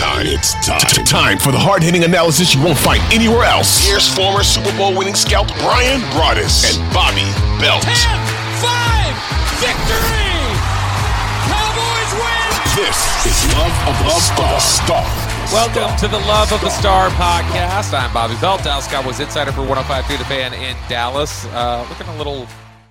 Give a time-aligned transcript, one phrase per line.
[0.00, 0.26] It's time.
[0.26, 0.80] It's time.
[0.80, 1.04] Time.
[1.04, 3.84] Time for the hard hitting analysis you won't find anywhere else.
[3.84, 7.28] Here's former Super Bowl winning scout Bryan Broaddus and Bobby
[7.60, 7.84] Belt.
[7.84, 8.00] 10
[8.64, 10.40] 5 victory!
[11.52, 12.48] Cowboys win!
[12.80, 12.96] This
[13.28, 14.56] is Love of the Star.
[14.64, 15.04] Star.
[15.52, 17.92] Welcome to the Love of the Star podcast.
[17.92, 21.44] I'm Bobby Belt, Dallas Cowboys insider for 105.3 The Fan in Dallas.
[21.52, 22.48] Uh, looking a little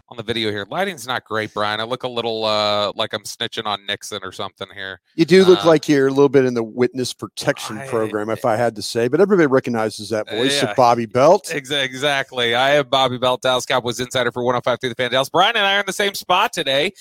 [0.09, 0.65] on the video here.
[0.69, 1.79] Lighting's not great, Bryan.
[1.79, 4.99] I look a little uh, like I'm snitching on Nixon or something here.
[5.15, 8.29] You do look Uh, like you're a little bit in the witness protection I- program,
[8.29, 10.71] if I had to say, but everybody recognizes that voice Yeah.
[10.71, 11.45] of Bobby Belt.
[11.53, 12.55] Exa- Exactly.
[12.55, 15.29] I am Bobby Belt, Dallas Cowboys insider for 105.3 The Fan Dallas.
[15.29, 16.91] Bryan and I are in the same spot today.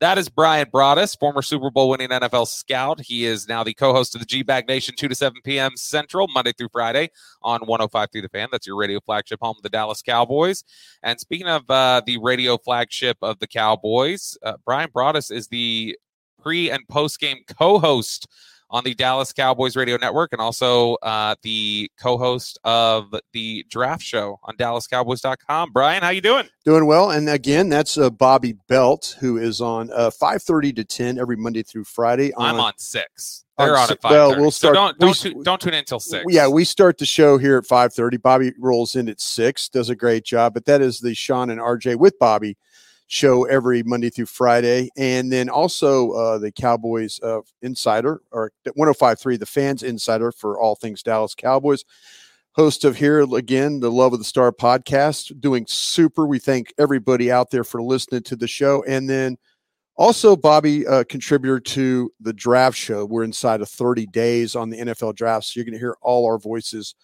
[0.00, 3.00] That is Bryan Broaddus, former Super Bowl winning NFL scout.
[3.00, 5.72] He is now the co host of the G Bag Nation, 2 to 7 p.m.
[5.76, 7.10] Central, Monday through Friday
[7.42, 8.48] on 105.3 The Fan.
[8.50, 10.64] That's your radio flagship home of the Dallas Cowboys.
[11.02, 15.98] And speaking of uh, the radio flagship of the Cowboys, uh, Bryan Broaddus is the
[16.40, 18.26] pre and post game co host
[18.70, 24.38] on the Dallas Cowboys Radio Network and also uh, the co-host of the draft show
[24.44, 25.72] on DallasCowboys.com.
[25.72, 26.48] Bryan, how you doing?
[26.64, 27.10] Doing well.
[27.10, 31.62] And again, that's uh, Bobby Belt, who is on uh, 5.30 to 10 every Monday
[31.62, 32.32] through Friday.
[32.38, 33.44] I'm on six.
[33.58, 34.12] on They're on si- at five.
[34.12, 36.24] well, we'll so start- don't don't s- tu- don't tune in until six.
[36.28, 38.22] Yeah, we start the show here at 5.30.
[38.22, 40.54] Bobby rolls in at 6, does a great job.
[40.54, 42.56] But that is the Shan and RJ with Bobby
[43.10, 44.88] show every Monday through Friday.
[44.96, 50.76] And then also uh, the Cowboys uh, Insider, or 105.3, the Fans Insider for all
[50.76, 51.84] things Dallas Cowboys.
[52.52, 56.24] Host of here again, the Love of the Star podcast, doing super.
[56.24, 58.84] We thank everybody out there for listening to the show.
[58.84, 59.38] And then
[59.96, 63.04] also, Bobby, uh, contributor to the draft show.
[63.04, 65.46] We're inside of 30 days on the NFL draft.
[65.46, 66.94] So you're going to hear all our voices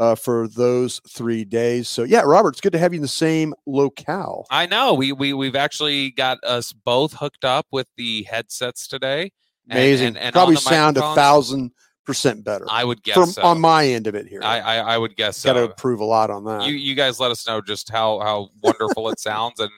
[0.00, 1.88] uh, for those three days.
[1.88, 4.46] So, yeah, Robert, it's good to have you in the same locale.
[4.50, 4.94] I know.
[4.94, 9.30] We we we've actually got us both hooked up with the headsets today.
[9.68, 10.06] and- Amazing.
[10.08, 11.70] and- and on Probably sound a thousand
[12.06, 13.42] percent better I would guess from so.
[13.42, 14.40] on my end of it here.
[14.42, 15.64] I, I I would guess got to so.
[15.66, 16.64] improve a lot on that.
[16.64, 19.70] you you guys let us know just how how wonderful it sounds and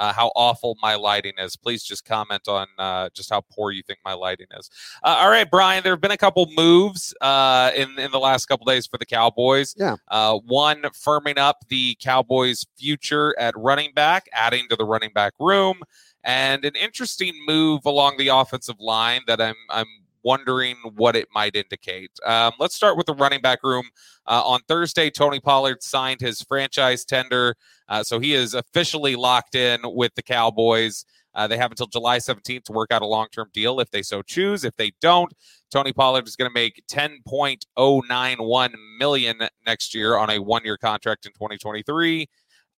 [0.00, 1.56] uh, how awful my lighting is.
[1.56, 4.70] Please just comment on uh, just how poor you think my lighting is.
[5.04, 5.82] Uh, all right, Bryan.
[5.82, 9.04] There have been a couple moves uh, in in the last couple days for the
[9.04, 9.74] Cowboys.
[9.76, 9.96] Yeah.
[10.08, 15.34] Uh, one firming up the Cowboys' future at running back, adding to the running back
[15.38, 15.82] room,
[16.24, 19.86] and an interesting move along the offensive line that I'm I'm
[20.22, 22.10] wondering what it might indicate.
[22.24, 23.88] Um, let's start with the running back room.
[24.26, 27.54] Uh, on Thursday, Tony Pollard signed his franchise tender,
[27.88, 31.04] uh, so he is officially locked in with the Cowboys.
[31.34, 34.20] Uh, they have until July 17th to work out a long-term deal if they so
[34.22, 34.64] choose.
[34.64, 35.32] If they don't,
[35.70, 41.32] Tony Pollard is going to make 10.091 million next year on a one-year contract in
[41.32, 42.26] 2023.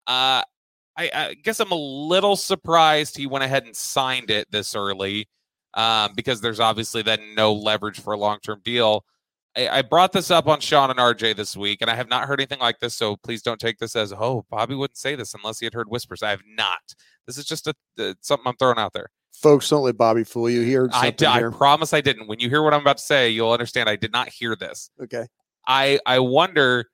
[0.06, 0.42] Uh,
[0.96, 5.28] I, I guess I'm a little surprised he went ahead and signed it this early
[5.74, 9.04] um, because there's obviously then no leverage for a long-term deal.
[9.56, 12.26] I, I brought this up on Shan and RJ this week, and I have not
[12.26, 12.94] heard anything like this.
[12.94, 15.88] So please don't take this as, oh, Bobby wouldn't say this unless he had heard
[15.88, 16.22] whispers.
[16.22, 16.94] I have not.
[17.26, 19.08] This is just a, uh, something I'm throwing out there.
[19.32, 20.62] Folks, don't let Bobby fool you.
[20.62, 20.88] here.
[20.92, 22.28] I, I promise I didn't.
[22.28, 24.90] When you hear what I'm about to say, you'll understand I did not hear this.
[25.02, 25.26] Okay.
[25.66, 26.86] I I wonder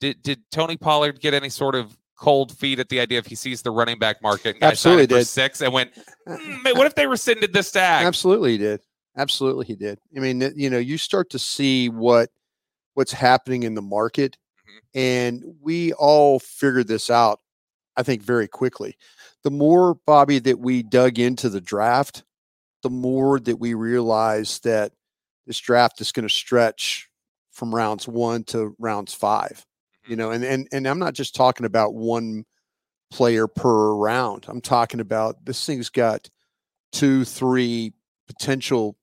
[0.00, 3.34] did did Tony Pollard get any sort of cold feet at the idea if he
[3.34, 5.26] sees the running back market and Absolutely did.
[5.26, 5.90] six and went,
[6.28, 8.04] "Hmm, what if they rescinded this tag?
[8.06, 8.80] Absolutely, he did.
[9.16, 9.98] Absolutely, he did.
[10.16, 12.28] I mean, you know, you start to see what
[12.94, 14.36] what's happening in the market,
[14.68, 14.98] Mm-hmm.
[15.00, 17.40] and we all figured this out.
[17.96, 18.96] I think very quickly.
[19.42, 22.22] The more Bobby that we dug into the draft,
[22.82, 24.92] the more that we realized that
[25.46, 27.08] this draft is going to stretch
[27.50, 29.64] from rounds one to rounds five.
[30.10, 32.44] You know, and and and I'm not just talking about one
[33.12, 34.46] player per round.
[34.48, 36.28] I'm talking about this thing's got
[36.92, 37.92] two, three
[38.28, 38.96] potential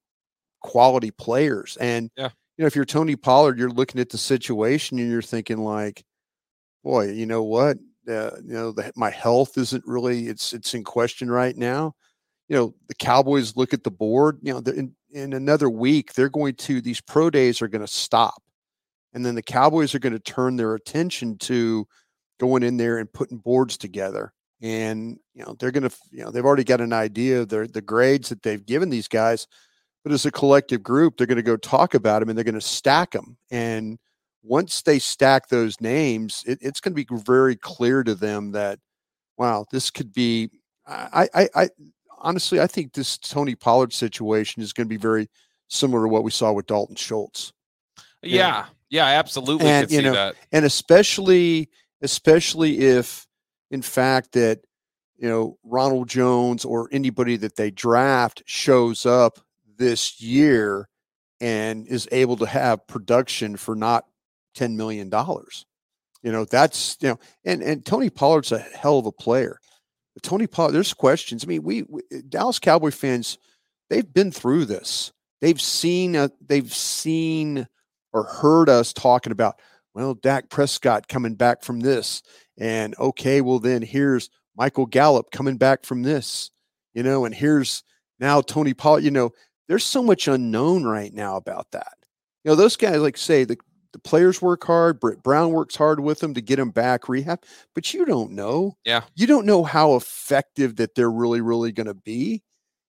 [0.62, 1.78] quality players.
[1.80, 2.30] And Yeah.
[2.58, 6.04] you know, if you're Tony Pollard, you're looking at the situation and you're thinking like,
[6.84, 7.78] boy, you know what?
[8.08, 11.94] Uh, you know, the, my health isn't really it's it's in question right now.
[12.50, 14.40] You know, the Cowboys look at the board.
[14.44, 17.88] You know, in in another week they're going to these pro days are going to
[17.92, 18.42] stop,
[19.18, 21.88] and then the Cowboys are going to turn their attention to
[22.40, 24.32] going in there and putting boards together.
[24.62, 27.66] And you know they're going to, you know, they've already got an idea of their
[27.66, 29.48] the grades that they've given these guys.
[30.04, 32.54] but as a collective group, they're going to go talk about them and they're going
[32.54, 33.38] to stack them.
[33.50, 33.98] And
[34.44, 38.78] once they stack those names, it, it's going to be very clear to them that,
[39.36, 40.52] wow, this could be.
[40.86, 41.70] I, I, I
[42.20, 45.28] honestly, I think this Tony Pollard situation is going to be very
[45.70, 47.52] similar to what we saw with Dalton Schultz.
[48.22, 50.36] Yeah, yeah, I absolutely and, could you see know, that.
[50.52, 51.70] and especially
[52.02, 53.28] especially if
[53.72, 54.62] in fact that
[55.18, 59.40] you know Ronald Jones or anybody that they draft shows up
[59.78, 60.88] this year
[61.40, 64.06] and is able to have production for not
[64.56, 65.66] 10 million dollars.
[66.24, 69.60] You know that's you know and and Tony Pollard's a hell of a player.
[70.14, 71.44] But Tony Pollard there's questions.
[71.44, 73.38] I mean we, we Dallas Cowboy fans
[73.90, 75.12] they've been through this.
[75.42, 77.68] They've seen uh, they've seen
[78.14, 79.60] or heard us talking about
[79.94, 82.22] well Dak Prescott coming back from this
[82.58, 86.52] and okay well then here's Michael Gallup coming back from this
[86.94, 87.84] you know and here's
[88.20, 89.32] now Tony Pollard you know
[89.68, 91.94] there's so much unknown right now about that.
[92.44, 93.58] You know, those guys, like say, the,
[93.92, 95.00] the players work hard.
[95.00, 97.44] Britt Brown works hard with them to get them back rehab,
[97.76, 98.78] but you don't know.
[98.86, 99.02] Yeah.
[99.16, 102.44] You don't know how effective that they're really, really going to be.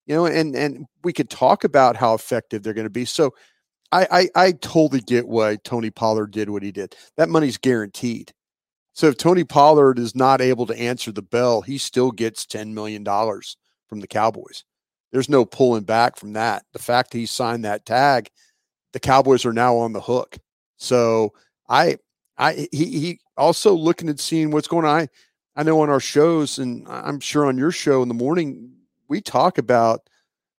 [0.07, 3.05] You know, and and we could talk about how effective they're going to be.
[3.05, 3.35] So,
[3.91, 6.95] I, I I totally get why Tony Pollard did what he did.
[7.17, 8.33] That money's guaranteed.
[8.93, 12.75] So if Tony Pollard is not able to answer the bell, he still gets ten
[12.75, 13.57] million dollars
[13.89, 14.65] from the Cowboys
[15.13, 16.65] there's no pulling back from that.
[16.73, 18.29] The fact he signed that tag,
[18.93, 20.37] the Cowboys are now on the hook.
[20.77, 21.33] So
[21.69, 21.97] I,
[22.37, 25.01] I, he, he also looking at seeing what's going on.
[25.01, 25.09] I,
[25.57, 28.71] I know on our shows, and I'm sure on your show in the morning,
[29.09, 30.09] we talk about,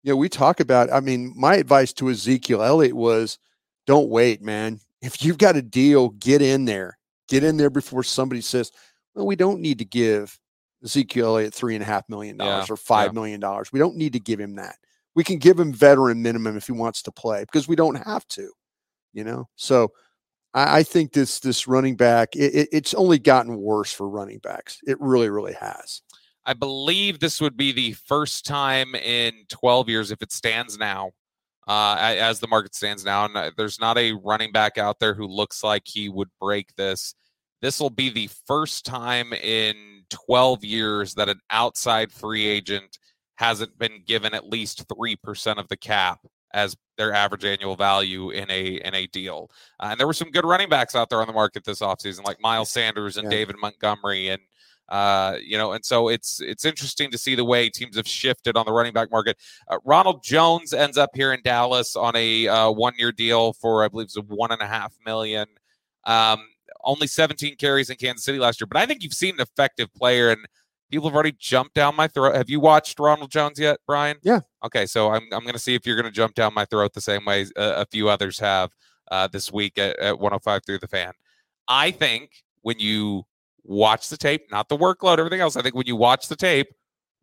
[0.04, 0.92] you know, we talk about.
[0.92, 3.38] I mean, my advice to Ezekiel Elliott was,
[3.86, 4.80] don't wait, man.
[5.02, 6.98] If you've got a deal, get in there.
[7.28, 8.72] Get in there before somebody says,
[9.14, 10.40] well, we don't need to give
[10.84, 13.14] Ezekiel Elliott three and a half million dollars Yeah, or five yeah.
[13.14, 13.72] million dollars.
[13.72, 14.76] We don't need to give him that.
[15.16, 18.28] We can give him veteran minimum if he wants to play because we don't have
[18.30, 18.50] to,
[19.14, 19.50] you know.
[19.56, 19.92] So
[20.54, 24.40] I, I think this this running back it, it- it's only gotten worse for running
[24.40, 24.80] backs.
[24.88, 26.02] It really, really has.
[26.50, 31.12] I believe this would be the first time in 12 years, if it stands now,
[31.68, 35.14] uh, as the market stands now, and uh, there's not a running back out there
[35.14, 37.14] who looks like he would break this.
[37.62, 39.76] This will be the first time in
[40.10, 42.98] 12 years that an outside free agent
[43.36, 46.18] hasn't been given at least 3% of the cap
[46.52, 49.52] as their average annual value in a in a deal.
[49.80, 52.26] Uh, and there were some good running backs out there on the market this offseason,
[52.26, 53.38] like Miles Sanders and Yeah.
[53.38, 54.42] David Montgomery and
[54.90, 58.58] uh, you know, and so it's it's interesting to see the way teams have shifted
[58.58, 59.38] on the running back market.
[59.68, 63.84] Uh, Ronald Jones ends up here in Dallas on a uh, one year deal for
[63.84, 65.48] I believe it's a one and a half million.
[66.06, 66.40] Um,
[66.84, 69.94] only 17 carries in Kansas City last year, but I think you've seen an effective
[69.94, 70.40] player, and
[70.90, 72.36] people have already jumped down my throat.
[72.36, 74.18] Have you watched Ronald Jones yet, Bryan?
[74.24, 74.40] Yeah.
[74.66, 76.94] Okay, so I'm I'm going to see if you're going to jump down my throat
[76.94, 78.72] the same way uh, a few others have
[79.12, 81.12] uh, this week at, at 105 through the fan.
[81.68, 82.32] I think
[82.62, 83.26] when you
[83.70, 85.56] watch the tape, not the workload, everything else.
[85.56, 86.68] I think when you watch the tape,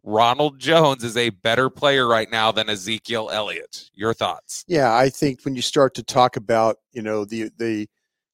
[0.04, 3.90] Ronald Jones is a better player right now than Ezekiel Elliott.
[3.93, 4.64] Your thoughts?
[4.69, 7.88] Yeah, I think when you start to talk about you know the the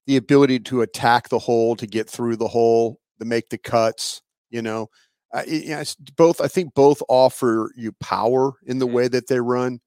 [0.06, 4.20] the ability to attack the hole, to get through the hole, to make the cuts,
[4.50, 4.88] you know,
[5.32, 6.40] uh, it- yeah, it's both.
[6.40, 8.92] I think both offer you power in the Mhm.
[8.92, 9.80] way that they run,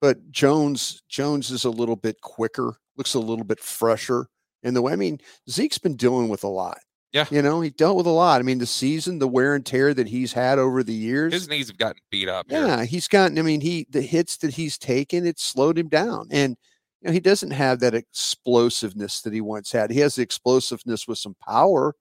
[0.00, 4.26] but Jones Jones is a little bit quicker, looks a little bit fresher
[4.62, 4.92] in the way.
[4.92, 6.78] I mean, Zeke's been dealing with a lot.
[7.12, 7.26] Yeah.
[7.30, 8.40] you know, he dealt with a lot.
[8.40, 11.32] I mean, the season, the wear and tear that he's had over the years.
[11.34, 12.46] His knees have gotten beat up.
[12.48, 12.66] here.
[12.66, 13.38] Yeah, he's gotten.
[13.38, 16.56] I mean, he the hits that he's taken, it slowed him down, and
[17.02, 19.90] you know he doesn't have that explosiveness that he once had.
[19.90, 21.94] He has the explosiveness with some power,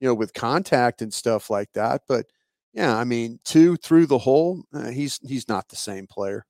[0.00, 2.02] you know, with contact and stuff like that.
[2.08, 2.26] But
[2.72, 6.46] yeah, I mean, two through the hole, uh, he's he's not the same player.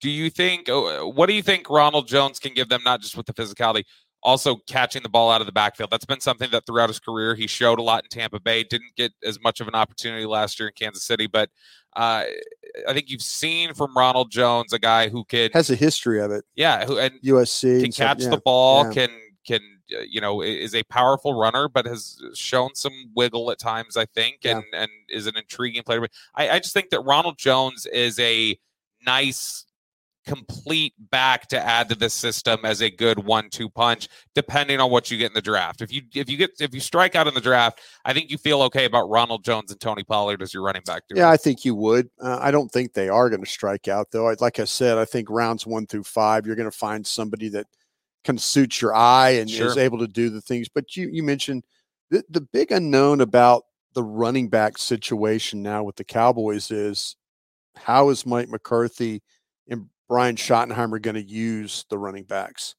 [0.00, 0.68] Do you think?
[0.68, 2.82] oh, What do you think Ronald Jones can give them?
[2.84, 3.84] Not just with the physicality,
[4.22, 5.90] also catching the ball out of the backfield.
[5.90, 8.62] That's been something that throughout his career he showed a lot in Tampa Bay.
[8.64, 11.50] Didn't get as much of an opportunity last year in Kansas City, but
[11.94, 12.24] uh,
[12.88, 16.30] I think you've seen from Ronald Jones a guy who can, Has a history of
[16.30, 16.44] it.
[16.54, 18.30] yeah, who and USC can and catch yeah.
[18.30, 18.92] the ball, yeah.
[18.92, 19.10] can
[19.46, 19.60] can
[19.94, 23.96] uh, you know is a powerful runner, but has shown some wiggle at times.
[23.96, 24.58] I think, Yeah.
[24.58, 26.00] and and is an intriguing player.
[26.00, 28.56] But I, I just think that Ronald Jones is a
[29.04, 29.66] nice
[30.24, 35.10] complete back to add to this system as a good one-two punch depending on what
[35.10, 37.34] you get in the draft if you if you get if you strike out in
[37.34, 40.62] the draft i think you feel okay about ronald jones and tony pollard as your
[40.62, 41.02] running back.
[41.14, 42.08] Yeah, I think you would.
[42.20, 44.28] Uh, I don't think they are going to strike out, though.
[44.28, 47.48] I, like I said, I think rounds one through five, you're going to find somebody
[47.50, 47.66] that
[48.24, 50.68] kind of suits your eye and is able to do the things.
[50.68, 51.64] But you, you mentioned
[52.10, 53.64] the, the big unknown about
[53.94, 57.16] the running back situation now with the Cowboys is
[57.76, 59.22] how is Mike McCarthy
[59.68, 62.74] im- Brian Schottenheimer going to use the running backs?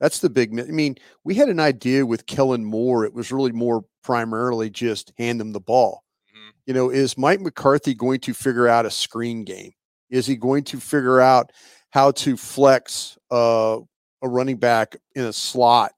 [0.00, 0.58] That's the big.
[0.58, 3.04] I mean, we had an idea with Kellen Moore.
[3.04, 6.04] It was really more primarily just hand them the ball.
[6.30, 6.50] Mm-hmm.
[6.66, 9.72] You know, is Mike McCarthy going to figure out a screen game?
[10.10, 11.50] Is he going to figure out
[11.90, 13.78] how to flex uh,
[14.22, 15.92] a running back in a slot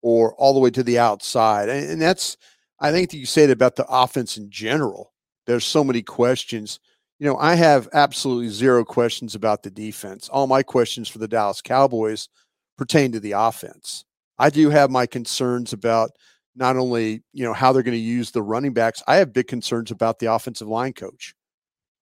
[0.00, 1.68] or all the way to the outside?
[1.68, 2.36] And, and that's,
[2.78, 5.12] I think that you say it about the offense in general.
[5.46, 6.78] There's so many questions.
[7.20, 10.30] You know, I have absolutely zero questions about the defense.
[10.30, 12.30] All my questions for the Dallas Cowboys
[12.78, 14.06] pertain to the offense.
[14.38, 16.12] I do have my concerns about
[16.56, 19.02] not only you know how they're going to use the running backs.
[19.06, 21.34] I have big concerns about the offensive line coach,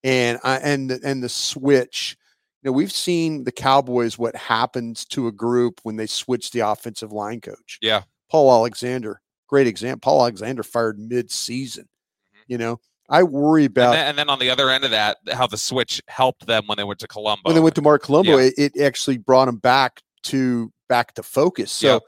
[0.04, 2.16] and I and and the switch.
[2.62, 6.60] You know, we've seen the Cowboys what happens to a group when they switch the
[6.60, 7.78] offensive line coach.
[7.82, 10.00] Yeah, Paul Alexander, great example.
[10.00, 11.84] Paul Alexander fired mid-season.
[11.84, 12.52] Mm-hmm.
[12.52, 13.94] You know, I worry about.
[13.94, 16.66] And then, and then, on the other end of that, how the switch helped them
[16.66, 17.42] when they went to Colombo.
[17.44, 18.50] When they went to Mark Colombo, yeah.
[18.56, 21.72] it, it, actually brought them back to back to focus.
[21.72, 22.02] So yep.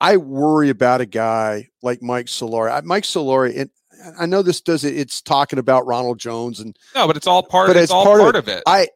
[0.00, 2.82] I worry about a guy like Mike Solari.
[2.84, 3.70] Mike Solari, and
[4.18, 4.96] I know this does it.
[4.96, 7.68] It's talking about Ronald Jones and no, but it's all part.
[7.68, 8.52] But it's, it's all part, part of, it.
[8.52, 8.88] of it.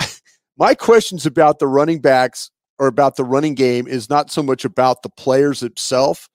[0.00, 0.06] I
[0.58, 4.64] my questions about the running backs or about the running game is not so much
[4.64, 6.28] about the players itself,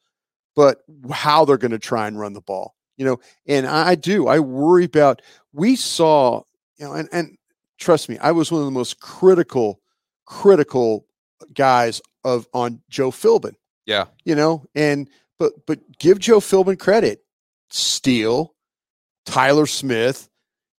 [0.56, 0.80] but
[1.12, 2.76] how they're going to try and run the ball.
[2.98, 4.28] You know, and I do.
[4.28, 5.22] I worry about.
[5.52, 6.44] We saw,
[6.78, 7.38] you know, and and
[7.78, 9.80] trust me, I was one of the most critical,
[10.26, 11.06] critical
[11.54, 13.56] guys of on Joe Philbin.
[13.86, 14.06] Yeah.
[14.24, 17.22] You know, and but but give Joe Philbin credit.
[17.70, 18.54] Steele,
[19.26, 20.30] Tyler Smith,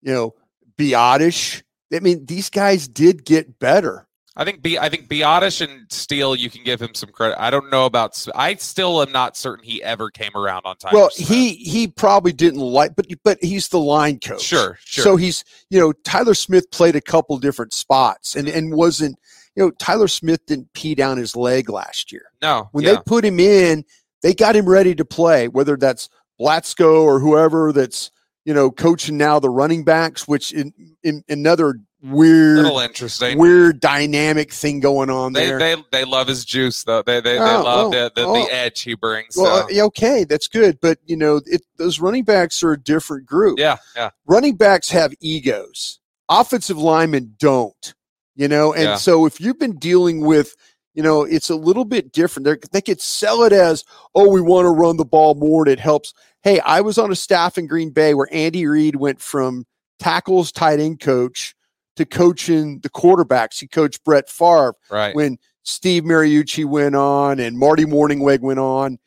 [0.02, 0.34] you know,
[0.78, 1.62] Biadasz.
[1.92, 4.05] I mean, these guys did get better.
[4.36, 7.40] I think B, I think Biadasz and Steele, you can give him some credit.
[7.40, 8.22] I don't know about.
[8.34, 10.92] I still am not certain he ever came around on time.
[10.92, 14.42] Well, he he probably didn't like, but but he's the line coach.
[14.42, 15.04] Sure, sure.
[15.04, 19.18] So he's you know Tyler Smith played a couple different spots and and wasn't
[19.56, 22.26] you know, Tyler Smith didn't pee down his leg last year.
[22.42, 22.68] No.
[22.72, 22.92] When yeah.
[22.92, 23.84] they put him in,
[24.22, 28.10] they got him ready to play, whether that's Blasko or whoever that's,
[28.44, 33.80] you know, coaching now the running backs, which in, in another weird little interesting weird
[33.80, 35.58] dynamic thing going on they, there.
[35.58, 37.02] They they love his juice though.
[37.02, 38.32] They they, they oh, love the, the, oh.
[38.34, 39.36] the, edge he brings.
[39.36, 39.84] Well, so.
[39.86, 43.58] okay, that's good, but you know, it, those running backs are a different group.
[43.58, 44.10] Yeah, yeah.
[44.26, 46.00] Running backs have egos.
[46.28, 47.94] Offensive linemen don't
[48.36, 48.96] you know and yeah.
[48.96, 50.54] so if you've been dealing with
[50.94, 53.84] you know it's a little bit different They're, they could sell it as
[54.14, 57.10] oh we want to run the ball more and it helps hey i was on
[57.10, 59.66] a staff in green bay where andy reid went from
[59.98, 61.55] tackles tight end coach
[61.96, 63.60] to coaching the quarterbacks.
[63.60, 65.14] He coached brett Favre right.
[65.14, 68.98] when steve mariucci went on and marty Mornhinweg went on.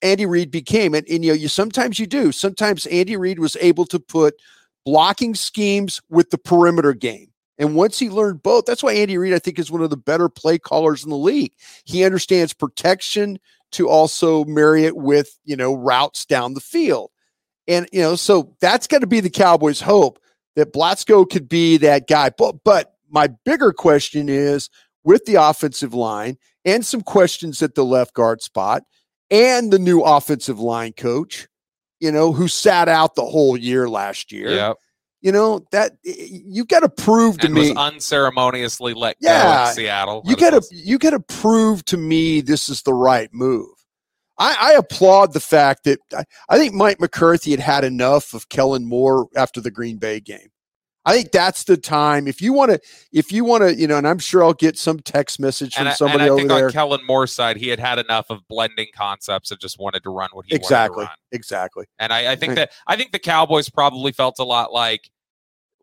[0.00, 2.30] Andy reid became and, and you know you sometimes you do.
[2.32, 4.34] Sometimes andy reid was able to put
[4.84, 7.30] blocking schemes with the perimeter game.
[7.58, 9.96] And once he learned both, that's why Andy Reid, I think, is one of the
[9.96, 11.52] better play callers in the league.
[11.84, 13.38] He understands protection
[13.72, 17.10] to also marry it with, you know, routes down the field.
[17.66, 20.18] And, you know, so that's got to be the Cowboys' hope
[20.58, 22.30] that Blasko could be that guy.
[22.30, 24.68] But, but my bigger question is
[25.04, 28.82] with the offensive line and some questions at the left guard spot
[29.30, 31.46] and the new offensive line coach,
[32.00, 34.50] you know, who sat out the whole year last year.
[34.50, 34.76] Yep
[35.20, 39.74] you know that you got to prove to and me unceremoniously let yeah, go in
[39.74, 40.22] Seattle.
[40.24, 43.66] You got to you got to prove to me this is the right move.
[44.38, 48.48] I, I applaud the fact that I, I, think Mike McCarthy had had enough of
[48.48, 50.50] Kellen Moore after the Green Bay game.
[51.04, 52.28] I think that's the time.
[52.28, 52.80] If you want to,
[53.12, 55.86] if you want to, you know, and I'm sure I'll get some text message from
[55.86, 56.66] and somebody I, and I over think there.
[56.66, 60.10] On Kellen Moore's side, he had had enough of blending concepts and just wanted to
[60.10, 61.16] run what he exactly, wanted to run.
[61.32, 61.86] Exactly.
[61.98, 65.10] And I, I think that I think the Cowboys probably felt a lot like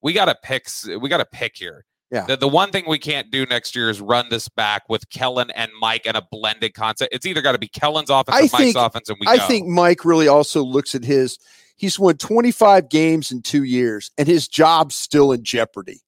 [0.03, 0.67] we got to pick.
[1.01, 1.85] We got to pick here.
[2.11, 2.25] Yeah.
[2.25, 5.49] The, the one thing we can't do next year is run this back with Kellen
[5.51, 7.13] and Mike and a blended concept.
[7.13, 9.27] It's either got to be Kellen's offense I or Mike's offense, and we.
[9.27, 9.47] I go.
[9.47, 11.39] think Mike really also looks at his
[11.77, 16.01] He's won 25 games in two years, and his job's still in jeopardy.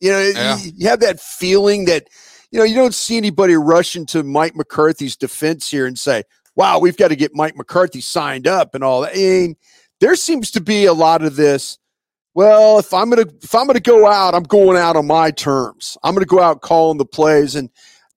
[0.00, 0.58] You know, yeah.
[0.58, 2.08] you, you have that feeling that,
[2.50, 6.24] you know, you don't see anybody rush into Mike McCarthy's defense here and say,
[6.56, 9.12] wow, we've got to get Mike McCarthy signed up and all that.
[9.12, 9.56] I mean,
[10.00, 11.78] there seems to be a lot of this.
[12.34, 15.96] Well, if I'm gonna if I'm gonna go out, I'm going out on my terms.
[16.02, 17.70] I'm gonna go out calling the plays, and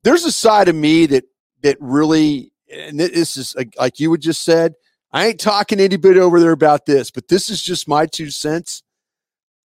[0.03, 1.23] there's a side of me that
[1.61, 4.73] that really, and this is like you would just said,
[5.11, 8.29] I ain't talking to anybody over there about this, but this is just my two
[8.29, 8.83] cents.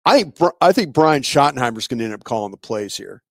[0.04, 3.23] I think I think Brian Schottenheimer's going to end up calling the plays here.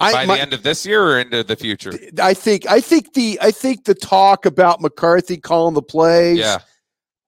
[0.00, 1.92] I, By my, the end of this year or into the future?
[2.20, 6.38] I think I think the I think the talk about McCarthy calling the plays.
[6.38, 6.58] Yeah.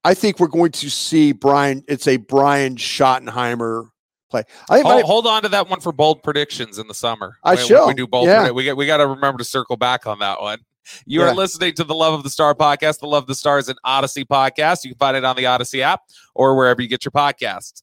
[0.05, 1.83] I think we're going to see Brian.
[1.89, 3.89] It's a Brian Schottenheimer
[4.31, 4.43] play.
[4.69, 7.37] I Hold, my- hold on to that one for bold predictions in the summer.
[7.43, 7.87] I When- shall.
[7.89, 8.27] We do bold.
[8.29, 8.51] Yeah.
[8.51, 10.59] we got we got to remember to circle back on that one.
[11.07, 11.29] You Yeah.
[11.31, 13.79] are listening to the Love of the Star podcast, the Love of the Stars and
[13.87, 14.85] Audacy podcast.
[14.85, 16.01] You can find it on the Audacy app
[16.35, 17.83] or wherever you get your podcasts.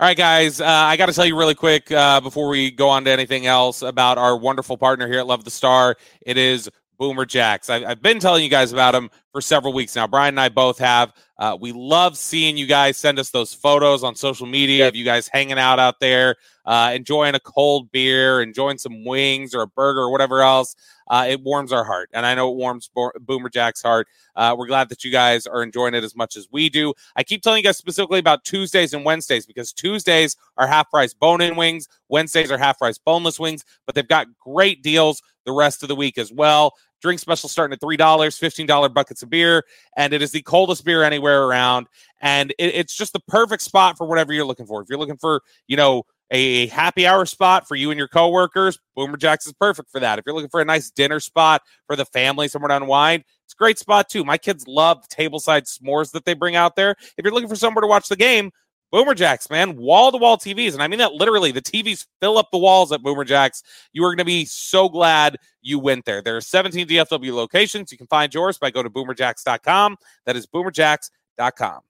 [0.00, 0.60] All right, guys.
[0.60, 3.46] Uh, I got to tell you really quick uh, before we go on to anything
[3.46, 5.94] else about our wonderful partner here at Love the Star.
[6.26, 7.70] It is Boomer Jacks.
[7.70, 10.08] I, I've been telling you guys about them for several weeks now.
[10.08, 11.12] Bryan and I both have.
[11.38, 15.04] Uh, we love seeing you guys send us those photos on social media of you
[15.04, 19.66] guys hanging out out there, uh, enjoying a cold beer, enjoying some wings or a
[19.66, 20.76] burger or whatever else.
[21.08, 24.06] Uh, it warms our heart, and I know it warms Bo- Boomer Jack's heart.
[24.36, 26.94] Uh, we're glad that you guys are enjoying it as much as we do.
[27.14, 31.12] I keep telling you guys specifically about Tuesdays and Wednesdays because Tuesdays are half price
[31.12, 35.52] bone in wings, Wednesdays are half price boneless wings, but they've got great deals the
[35.52, 36.74] rest of the week as well.
[37.04, 39.62] Drink special starting at $3, $15 buckets of beer,
[39.94, 41.86] and it is the coldest beer anywhere around.
[42.22, 44.80] And it, it's just the perfect spot for whatever you're looking for.
[44.80, 48.78] If you're looking for, you know, a happy hour spot for you and your coworkers,
[48.96, 50.18] Boomer Jacks is perfect for that.
[50.18, 53.52] If you're looking for a nice dinner spot for the family, somewhere to unwind, it's
[53.52, 54.24] a great spot too.
[54.24, 56.96] My kids love tableside s'mores that they bring out there.
[57.18, 58.50] If you're looking for somewhere to watch the game,
[58.94, 60.72] Boomer Jacks, man, wall to wall TVs.
[60.72, 61.50] And I mean that literally.
[61.50, 63.64] The TVs fill up the walls at Boomer Jacks.
[63.92, 66.22] You are going to be so glad you went there.
[66.22, 67.90] There are 17 DFW locations.
[67.90, 69.96] You can find yours by going to boomerjacks.com.
[70.26, 71.80] That is boomerjacks.com.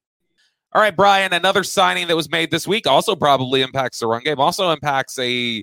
[0.72, 4.22] All right, Bryan, another signing that was made this week also probably impacts the run
[4.22, 5.62] game, also impacts a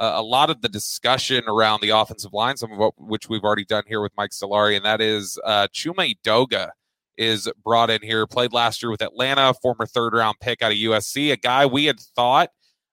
[0.00, 3.64] a lot of the discussion around the offensive line, some of what, which we've already
[3.64, 6.70] done here with Mike Solari, and that is uh, Chuma Doga
[7.16, 8.26] is brought in here.
[8.26, 11.84] Played last year with Atlanta, former third round pick out of USC, a guy we
[11.84, 12.50] had thought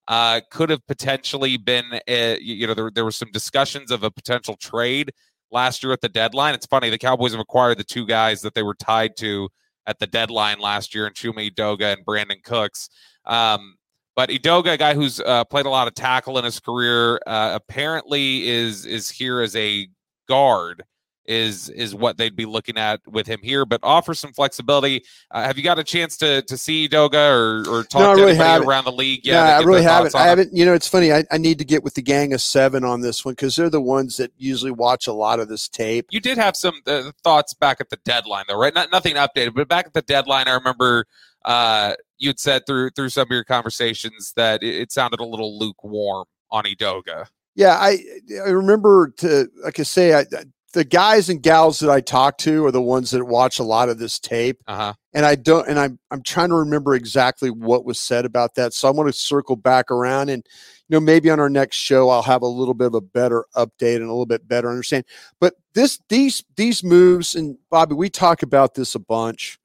[0.07, 4.09] uh, could have potentially been, a, you know, there, there were some discussions of a
[4.09, 5.11] potential trade
[5.51, 6.55] last year at the deadline.
[6.55, 9.49] It's funny, the Cowboys have acquired the two guys that they were tied to
[9.85, 12.89] at the deadline last year in Chuma Doga and Brandin Cooks.
[13.25, 13.75] Um,
[14.15, 17.51] but Edoga, a guy who's uh, played a lot of tackle in his career, uh,
[17.53, 19.87] apparently is is here as a
[20.27, 20.83] guard.
[21.29, 25.03] Is is what they'd be looking at with him here, but offer some flexibility.
[25.29, 28.21] Uh, have you got a chance to to see Doga or or talk No, to
[28.21, 29.23] really anybody around the league?
[29.23, 30.15] Yeah, and I really haven't.
[30.15, 30.55] I haven't.
[30.55, 31.13] You know, it's funny.
[31.13, 33.69] I, I need to get with the gang of seven on this one because they're
[33.69, 36.07] the ones that usually watch a lot of this tape.
[36.09, 38.73] You did have some uh, thoughts back at the deadline, though, right?
[38.73, 41.05] Not nothing updated, but back at the deadline, I remember
[41.45, 45.59] uh, you'd said through through some of your conversations that it, it sounded a little
[45.59, 47.27] lukewarm on Edoga.
[47.53, 47.99] Yeah, I
[48.43, 50.25] I remember to like I say, I,
[50.73, 53.89] the guys and gals that I talk to are the ones that watch a lot
[53.89, 54.93] of this tape, Uh huh.
[55.13, 55.67] and I don't.
[55.67, 58.73] And I'm I'm trying to remember exactly what was said about that.
[58.73, 60.45] So I want to circle back around, and
[60.87, 63.45] you know maybe on our next show I'll have a little bit of a better
[63.55, 65.05] update and a little bit better understand.
[65.39, 69.57] But this these these moves and Bobby, we talk about this a bunch.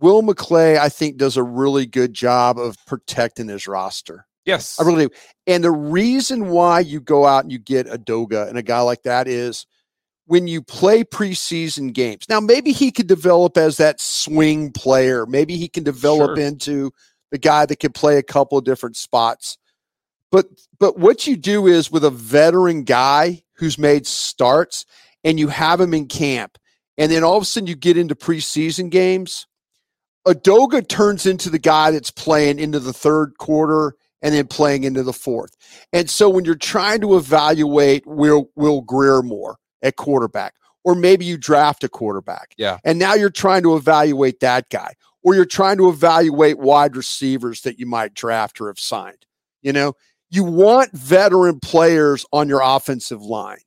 [0.00, 4.26] Will McClay, I think, does a really good job of protecting his roster.
[4.44, 4.80] Yes.
[4.80, 5.14] I really do.
[5.46, 8.80] And the reason why you go out and you get a Doga and a guy
[8.80, 9.64] like that is
[10.32, 12.24] when you play preseason games.
[12.26, 15.26] Now, maybe he could develop as that swing player.
[15.26, 16.46] Maybe he can develop Sure.
[16.46, 16.90] into
[17.30, 19.58] the guy that can play a couple of different spots.
[20.30, 20.46] But
[20.80, 24.86] but what you do is with a veteran guy who's made starts
[25.22, 26.56] and you have him in camp,
[26.96, 29.46] and then all of a sudden you get into preseason games.
[30.26, 35.02] Edoga turns into the guy that's playing into the third quarter and then playing into
[35.02, 35.54] the fourth.
[35.92, 41.24] And so when you're trying to evaluate Will Will Grier more at quarterback, or maybe
[41.24, 42.78] you draft a quarterback, Yeah.
[42.84, 47.60] and now you're trying to evaluate that guy, or you're trying to evaluate wide receivers
[47.62, 49.26] that you might draft or have signed.
[49.62, 49.94] You know,
[50.30, 53.60] you want veteran players on your offensive line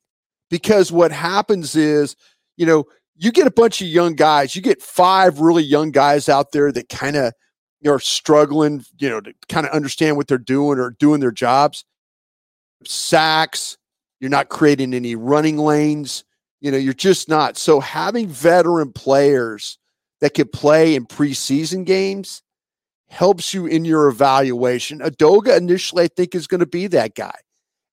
[0.50, 2.16] because what happens is,
[2.56, 6.28] you know, you get a bunch of young guys, you get five really young guys
[6.28, 7.32] out there that kind of
[7.80, 11.20] you know, are struggling, you know, to kind of understand what they're doing or doing
[11.20, 11.84] their jobs.
[12.84, 13.78] Sacks,
[14.20, 16.24] you're not creating any running lanes,
[16.60, 17.56] you know, you're just not.
[17.56, 19.78] So having veteran players
[20.20, 22.42] that could play in preseason games
[23.08, 25.00] helps you in your evaluation.
[25.00, 27.36] Edoga initially, I think, is going to be that guy.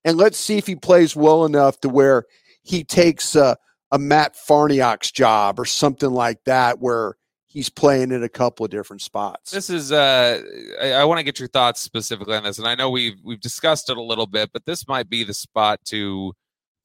[0.06, 2.26] And let's see if he plays well enough to where
[2.62, 3.58] he takes a,
[3.92, 7.16] a Matt Farniok's job or something like that, where
[7.54, 9.52] he's playing in a couple of different spots.
[9.52, 10.42] This is uh
[10.82, 12.58] I, I want to get your thoughts specifically on this.
[12.60, 15.34] And I know we've we've discussed it a little bit, but this might be the
[15.34, 16.34] spot to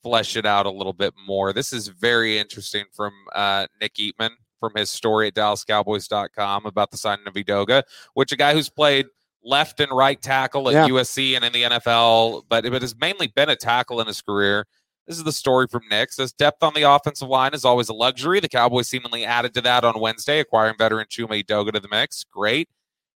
[0.02, 1.52] flesh it out a little bit more.
[1.52, 6.96] This is very interesting from uh Nick Eatman from his story at DallasCowboys.com about the
[6.96, 7.83] signing of Edoga,
[8.14, 9.07] which a guy who's played
[9.44, 10.88] left and right tackle at Yeah.
[10.88, 14.66] USC and in the NFL, but but has mainly been a tackle in his career.
[15.09, 16.12] This is the story from Nick.
[16.12, 18.40] Says depth on the offensive line is always a luxury.
[18.40, 22.25] The Cowboys seemingly added to that on Wednesday, acquiring veteran Chuma Edoga to the mix.
[22.31, 22.68] Great.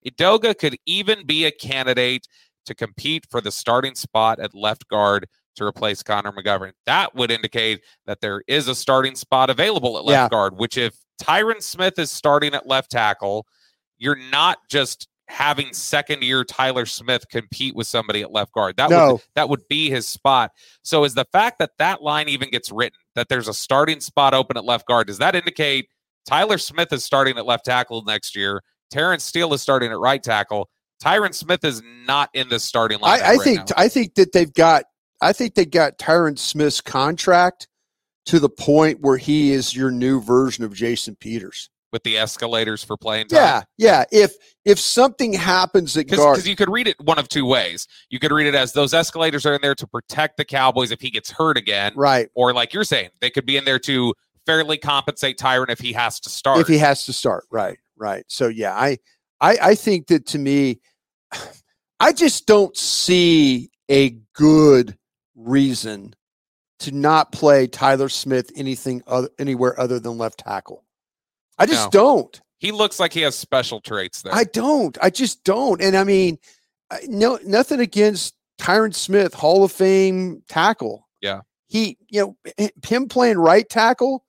[0.07, 2.27] Edoga could even be a candidate
[2.66, 6.72] to compete for the starting spot at left guard to replace Connor McGovern.
[6.85, 10.29] That would indicate that there is a starting spot available at left Yeah.
[10.29, 13.46] guard, which if Tyron Smith is starting at left tackle,
[13.96, 18.76] you're not just having second year Tyler Smith compete with somebody at left guard.
[18.76, 19.12] That No.
[19.14, 20.52] would that would be his spot.
[20.82, 24.34] So is the fact that that line even gets written that there's a starting spot
[24.34, 25.88] open at left guard does that indicate
[26.26, 28.62] Tyler Smith is starting at left tackle next year?
[28.90, 30.68] Terence Steele is starting at right tackle.
[31.02, 33.20] Tyron Smith is not in the starting line.
[33.22, 34.84] I, I think I think that they've got
[35.20, 37.68] I think they got Tyron Smith's contract
[38.26, 41.70] to the point where he is your new version of Jason Peters.
[41.92, 43.38] With the escalators for playing time.
[43.38, 44.05] Yeah, yeah.
[44.12, 47.87] If if something happens at guard, Because you could read it one of two ways.
[48.11, 51.01] You could read it as those escalators are in there to protect the Cowboys if
[51.01, 52.29] he gets hurt again, right?
[52.35, 54.14] or like you're saying, they could be in there to
[54.46, 56.61] fairly compensate Tyron if he has to start.
[56.61, 58.24] If he has to start, right, right.
[58.29, 58.98] So yeah, I
[59.40, 60.81] I I think that to me,
[62.01, 64.96] I just don't see a good
[65.35, 66.14] reason
[66.81, 70.85] to not play Tyler Smith anything other, anywhere other than left tackle.
[71.59, 71.90] I just No.
[71.90, 72.40] don't.
[72.61, 74.35] he looks like he has special traits there.
[74.35, 74.97] I don't.
[75.01, 75.81] I just don't.
[75.81, 76.38] And I mean,
[76.90, 81.07] I- no, nothing against Tyron Smith, Hall of Fame tackle.
[81.21, 81.42] Yeah.
[81.68, 84.25] He, you know, him playing right tackle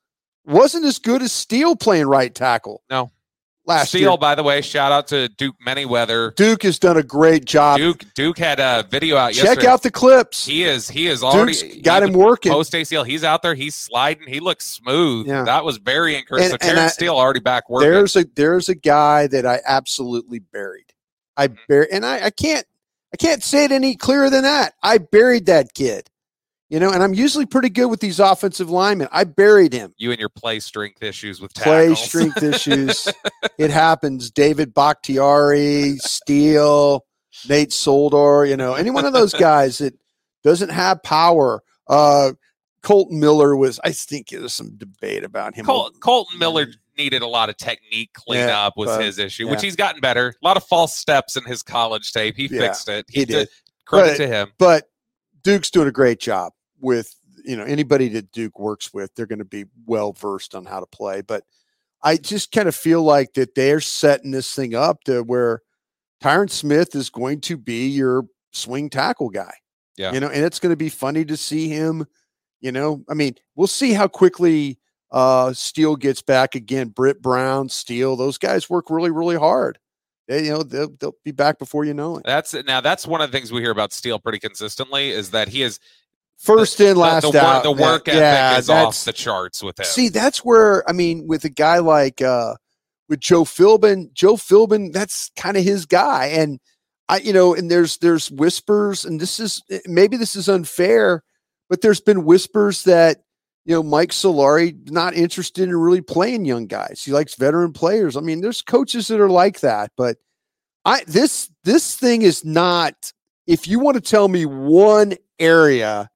[0.45, 2.83] wasn't as good as Steele playing right tackle.
[2.89, 3.11] No.
[3.69, 4.17] Last Steele, year.
[4.17, 6.35] by the way, shout out to Duke Manyweather.
[6.35, 7.77] Duke has done a great job.
[7.77, 9.41] Duke Duke had a video out yesterday.
[9.41, 9.67] Check yesterday.
[9.71, 10.45] out the clips.
[10.45, 12.51] He is he is Duke's already got him working.
[12.51, 13.05] post ACL.
[13.05, 13.53] He's out there.
[13.53, 14.27] He's sliding.
[14.27, 15.27] He looks smooth.
[15.27, 15.43] Yeah.
[15.43, 16.51] That was very encouraging.
[16.51, 17.91] And- so Terence Steele already back working.
[17.91, 20.93] There's a there's a guy that I absolutely buried.
[21.37, 21.57] I Mhm.
[21.67, 22.65] buried, and I, I can't
[23.13, 24.73] I can't say it any clearer than that.
[24.83, 26.08] I buried that kid.
[26.69, 29.07] You know, and I'm usually pretty good with these offensive linemen.
[29.11, 29.93] I buried him.
[29.97, 32.03] you and your play strength issues with play tackles.
[32.05, 33.07] strength issues.
[33.57, 34.29] it happens.
[34.29, 37.05] David Bakhtiari, Steele,
[37.49, 39.95] Nate Solder, you know, any one of those guys that
[40.43, 41.63] doesn't have power.
[41.87, 42.33] Uh,
[42.83, 45.65] Kolton Miller was, I think there's some debate about him.
[45.65, 46.67] Col- Kolton Miller
[46.99, 50.35] needed a lot of technique cleanup was but- his issue, which he's gotten better.
[50.41, 52.35] A lot of false steps in his college tape.
[52.37, 53.05] He Yeah, fixed it.
[53.09, 53.49] he did.
[53.85, 54.51] Credit But- to him.
[54.59, 54.83] But
[55.43, 59.39] Duke's doing a great job with, you know, anybody that Duke works with, they're going
[59.39, 61.21] to be well versed on how to play.
[61.21, 61.43] But
[62.01, 65.61] I just kind of feel like that they're setting this thing up to where
[66.21, 69.53] Tyron Smith is going to be your swing tackle guy.
[69.97, 70.13] Yeah.
[70.13, 72.05] You know, and it's going to be funny to see him,
[72.61, 73.03] you know.
[73.09, 74.79] I mean, we'll see how quickly
[75.11, 76.89] uh Steele gets back again.
[76.89, 79.77] Britt Brown, Steele, those guys work really, really hard.
[80.29, 82.23] They, you know, they'll, they'll be back before you know it.
[82.23, 85.49] That's now that's one of the things we hear about Steele pretty consistently is that
[85.49, 85.79] he is
[86.39, 87.63] First in, last the, wor- out.
[87.63, 89.85] the That- work ethic yeah, is off the charts with him.
[89.85, 92.55] See, that's where I mean, with a guy like uh
[93.09, 96.27] with Joe Philbin, Joe Philbin, that's kind of his guy.
[96.27, 96.59] And
[97.09, 101.23] I, you know, and there's there's whispers, and this is eh, maybe this is unfair,
[101.69, 103.17] but there's been whispers that
[103.65, 107.01] you know Mike Solari not interested in really playing young guys.
[107.03, 108.15] He likes veteran players.
[108.15, 110.17] I mean, there's coaches that are like that, but
[110.85, 113.11] I this this thing is not.
[113.47, 116.09] If you want to tell me one area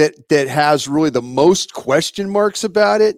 [0.00, 3.16] that that has really the most question marks about it,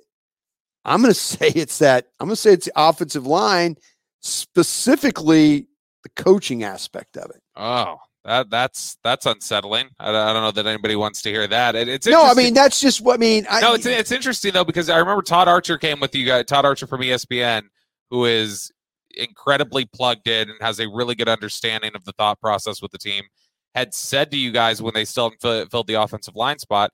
[0.84, 2.08] I'm going to say it's that.
[2.20, 3.76] I'm going to say it's the offensive line,
[4.20, 5.66] specifically
[6.02, 7.40] the coaching aspect of it.
[7.56, 9.88] oh, that that's that's unsettling.
[9.98, 11.74] I, don't- I don't know that anybody wants to hear that.
[11.74, 13.46] It, it's no, I mean that's just what I mean.
[13.50, 16.44] I, no, it's it's interesting though because I remember Todd Archer came with you guys.
[16.46, 17.62] Todd Archer from ESPN,
[18.10, 18.70] who is
[19.14, 22.98] incredibly plugged in and has a really good understanding of the thought process with the
[22.98, 23.24] team,
[23.74, 26.90] had said to you guys when they still filled the offensive line spot.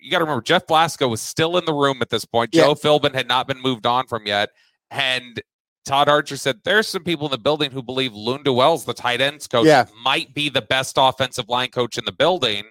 [0.00, 2.50] You got to remember Jeff Blasko was still in the room at this point.
[2.52, 2.64] Yeah.
[2.64, 4.50] Joe Philbin had not been moved on from yet,
[4.90, 5.40] and
[5.84, 9.20] Todd Archer said there's some people in the building who believe Lunda Wells, the tight
[9.20, 9.86] ends coach, Yeah.
[10.02, 12.64] might be the best offensive line coach in the building.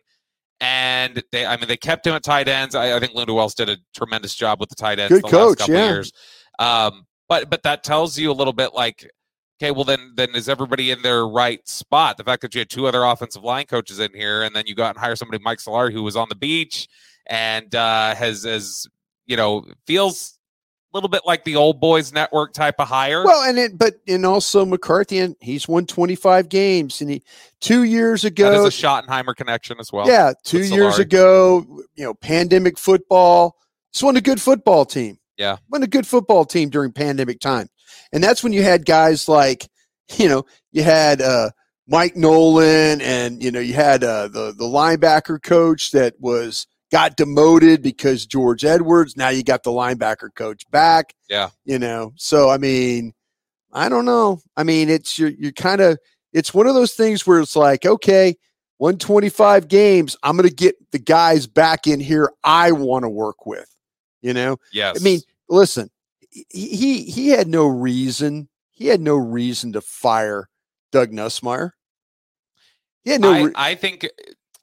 [0.59, 2.73] And they, I mean, they kept him at tight ends.
[2.73, 5.27] I, I think Lunda Wells did a tremendous job with the tight ends Good the
[5.27, 5.89] coach, last couple yeah.
[5.89, 6.11] years.
[6.57, 9.09] Um, but but that tells you a little bit like,
[9.61, 12.17] okay, well then then is everybody in their right spot?
[12.17, 14.75] The fact that you had two other offensive line coaches in here, and then you
[14.75, 16.87] got and hire somebody, Mike Solari, who was on the beach
[17.27, 18.87] and uh, has has
[19.25, 20.37] you know feels
[20.93, 23.25] a little bit like the old boys network type of hire.
[23.25, 27.23] Well, and it, but and also McCarthy, and he's won 25 games, and he
[27.59, 30.07] two years ago, is a Schottenheimer connection as well.
[30.07, 33.57] yeah, two years ago, you know, pandemic football.
[33.91, 35.19] Just won a good football team.
[35.37, 35.57] Yeah.
[35.69, 37.67] won a good football team during pandemic time,
[38.11, 39.67] and that's when you had guys like,
[40.17, 41.49] you know, you had uh,
[41.87, 47.17] Mike Nolan, and you know, you had uh, the the linebacker coach that was got
[47.17, 49.17] demoted because George Edwards.
[49.17, 51.15] Now you got the linebacker coach back.
[51.29, 51.49] Yeah.
[51.65, 53.13] you know, so I mean,
[53.71, 54.39] I don't know.
[54.55, 55.97] I mean, it's you're you're kind of
[56.33, 58.35] it's one of those things where it's like, okay,
[58.77, 63.45] 125 games, I'm going to get the guys back in here I want to work
[63.45, 63.72] with.
[64.23, 64.99] You know, Yes.
[64.99, 65.89] I mean, listen,
[66.31, 68.49] he he had no reason.
[68.71, 70.49] He had no reason to fire
[70.91, 71.71] Doug Nussmeier.
[73.03, 73.31] He had no.
[73.33, 74.07] I, re- I think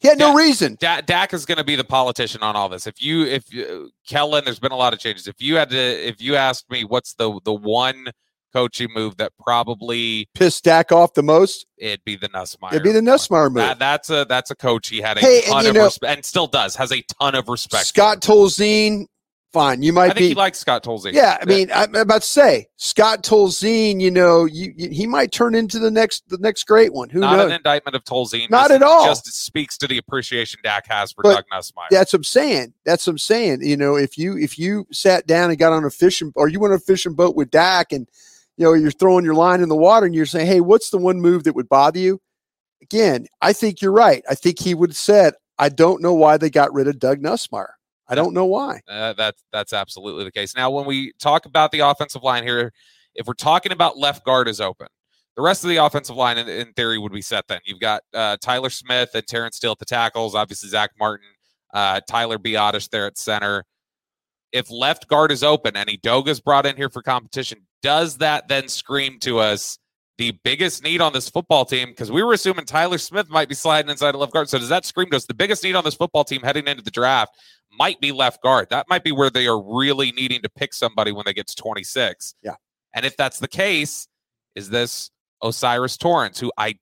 [0.00, 0.76] he had no reason.
[0.80, 2.86] Da- Dak is going to be the politician on all this.
[2.86, 5.28] If you, if uh, Kellen, there's been a lot of changes.
[5.28, 8.06] If you had to, if you asked me, what's the the one
[8.52, 11.66] coaching move that probably Pissed Dak off the most.
[11.78, 12.72] it'd be the Nussmeier.
[12.72, 13.56] It'd be the Nussmeier move.
[13.56, 15.84] That, that's a that's a coach he had a Hey, and ton you of know-
[15.84, 17.86] respect and still does has a ton of respect.
[17.86, 19.06] Scott Tolzien,
[19.52, 19.82] fine.
[19.82, 20.28] You I might think be.
[20.28, 21.12] he likes Scott Tolzien.
[21.12, 24.00] Yeah, I mean, I'm about to say Scott Tolzien.
[24.00, 27.08] You know, you, you, he might turn into the next the next great one.
[27.10, 27.46] Who not knows?
[27.46, 28.50] an indictment of Tolzien.
[28.50, 29.04] Not at all.
[29.04, 31.88] Just speaks to the appreciation Dak has for But Doug Nussmeier.
[31.90, 32.74] That's what I'm saying.
[32.84, 33.62] That's what I'm saying.
[33.62, 36.60] You know, if you if you sat down and got on a fishing or you
[36.60, 38.08] went on a fishing boat with Dak and
[38.56, 40.98] you know you're throwing your line in the water and you're saying, hey, what's the
[40.98, 42.20] one move that would bother you?
[42.82, 44.24] Again, I think you're right.
[44.28, 47.20] I think he would have said, I don't know why they got rid of Doug
[47.20, 47.72] Nussmeier.
[48.10, 48.80] I don't know why.
[48.88, 50.56] Uh, that's that's absolutely the case.
[50.56, 52.72] Now, when we talk about the offensive line here,
[53.14, 54.88] if we're talking about left guard is open,
[55.36, 57.46] the rest of the offensive line, in, in theory, would be set.
[57.48, 60.34] Then you've got uh, Tyler Smith and Terence Steele at the tackles.
[60.34, 61.28] Obviously, Zack Martin,
[61.72, 63.64] uh, Tyler Biadasz there at center.
[64.52, 68.66] If left guard is open and Edoga's brought in here for competition, does that then
[68.66, 69.78] scream to us
[70.20, 71.88] the biggest need on this football team?
[71.88, 74.50] Because we were assuming Tyler Smith might be sliding inside of left guard.
[74.50, 76.82] So does that scream to us the biggest need on this football team heading into
[76.82, 77.34] the draft
[77.72, 78.68] might be left guard?
[78.68, 81.56] That might be where they are really needing to pick somebody when they get to
[81.56, 82.34] 26.
[82.42, 82.56] Yeah.
[82.92, 84.08] And if that's the case,
[84.54, 85.10] is this
[85.42, 86.74] O'Cyrus Torrence, who I,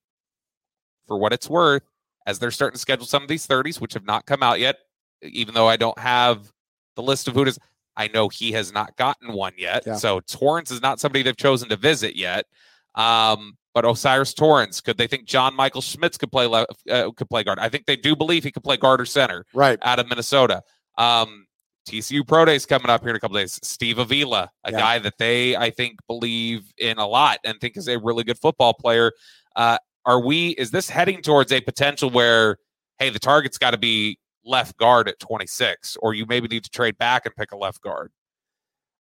[1.06, 1.84] for what it's worth,
[2.26, 4.78] as they're starting to schedule some of these 30s, which have not come out yet,
[5.22, 6.50] even though I don't have
[6.96, 7.56] the list of who is,
[7.96, 9.84] I know he has not gotten one yet.
[9.86, 9.94] Yeah.
[9.94, 12.46] So Torrance is not somebody they've chosen to visit yet.
[12.94, 17.28] Um, but O'Cyrus Torrence, could they think John Michael Schmitz could play left, uh, could
[17.30, 17.58] play guard?
[17.60, 19.78] I think they do believe he could play guard or center Right.
[19.82, 20.62] out of Minnesota.
[20.96, 21.46] Um,
[21.88, 23.58] TCU Pro Days coming up here in a couple days.
[23.62, 24.78] Steve Avila, a Yeah.
[24.78, 28.38] guy that they I think believe in a lot and think is a really good
[28.38, 29.12] football player.
[29.56, 30.50] Uh, are we?
[30.50, 32.58] Is this heading towards a potential where,
[32.98, 36.70] hey, the target's got to be left guard at 26, or you maybe need to
[36.70, 38.10] trade back and pick a left guard?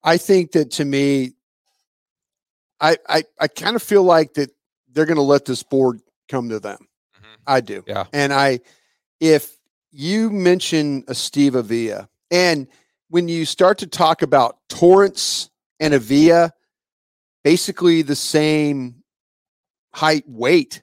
[0.04, 1.34] I think that to me,
[2.80, 4.52] I I, I kind of feel like that
[4.92, 6.88] they're going to let this board come to them.
[7.18, 7.38] Mhm.
[7.48, 7.84] I do.
[7.88, 8.06] Yeah.
[8.14, 8.62] And I,
[9.20, 9.58] if
[9.92, 12.68] you mention a Steve Avila, and
[13.10, 16.52] when you start to talk about Torrence and Avila,
[17.44, 19.04] basically the same
[19.94, 20.82] height, weight.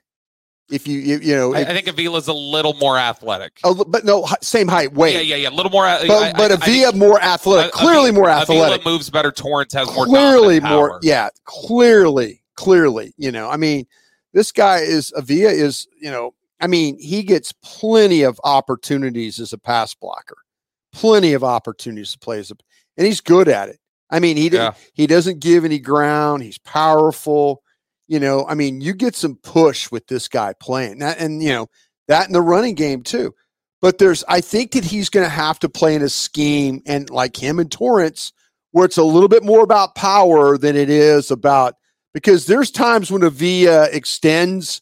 [0.73, 3.59] If you you, you know, I, if- I think Avila's a little more athletic.
[3.63, 5.13] a but no, same height, weight.
[5.15, 5.85] Yeah, yeah, yeah, a little more.
[5.85, 8.79] uh, But I- but Avila more athletic, clearly Avila- more athletic.
[8.81, 9.31] Avila moves better.
[9.31, 13.85] Torrence has more clearly more yeah clearly clearly you know i mean
[14.33, 19.53] this guy is Avila is you know i mean he gets plenty of opportunities as
[19.53, 20.37] a pass blocker
[20.93, 22.55] plenty of opportunities to play as a
[22.97, 23.79] and he's good at it
[24.11, 27.62] i mean he didn't he doesn't give any ground he's powerful
[28.07, 31.49] you know i mean you get some push with this guy playing that and you
[31.49, 31.67] know
[32.07, 33.33] that in the running game too
[33.81, 37.09] but there's i think that he's going to have to play in a scheme and
[37.09, 38.33] like him and Torrence
[38.71, 41.75] where it's a little bit more about power than it is about
[42.13, 44.81] because there's times when Avila extends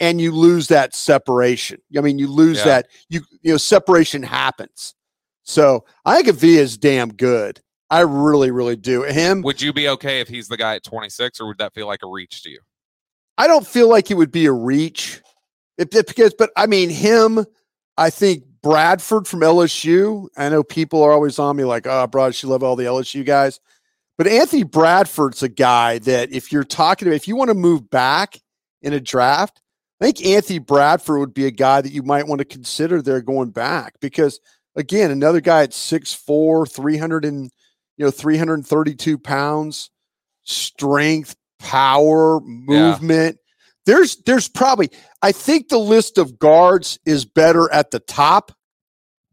[0.00, 1.80] and you lose that separation.
[1.96, 2.64] I mean, you lose Yeah.
[2.64, 4.94] that you you know separation happens.
[5.42, 7.60] So I think Avila is damn good.
[7.94, 9.02] I really, really do.
[9.04, 11.86] Him, Would you be okay if he's the guy at 26, or would that feel
[11.86, 12.58] like a reach to you?
[13.38, 15.20] I don't feel like it would be a reach.
[15.78, 17.46] If, if- because, but I mean, him,
[17.96, 20.26] I think Bradford from LSU.
[20.36, 23.24] I know people are always on me like, oh, Brad, you love all the LSU
[23.24, 23.60] guys.
[24.18, 27.88] But Anthony Bradford's a guy that if you're talking to, if you want to move
[27.90, 28.40] back
[28.82, 29.60] in a draft,
[30.00, 33.20] I think Anthony Bradford would be a guy that you might want to consider there
[33.22, 34.40] going back because
[34.74, 37.52] again, another guy at 6'4, 300 and
[37.96, 39.90] you know, 332 pounds,
[40.44, 43.38] strength, power, movement.
[43.86, 44.90] There's there's probably
[45.22, 48.52] I think the list of guards is better at the top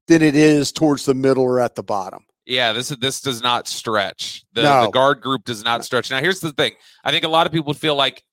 [0.07, 2.25] than it is towards the middle or at the bottom.
[2.45, 4.43] Yeah, this is this does not stretch.
[4.53, 4.85] The, No.
[4.85, 6.11] the guard group does not stretch.
[6.11, 6.73] Now, here's the thing.
[7.03, 8.23] I think a lot of people feel like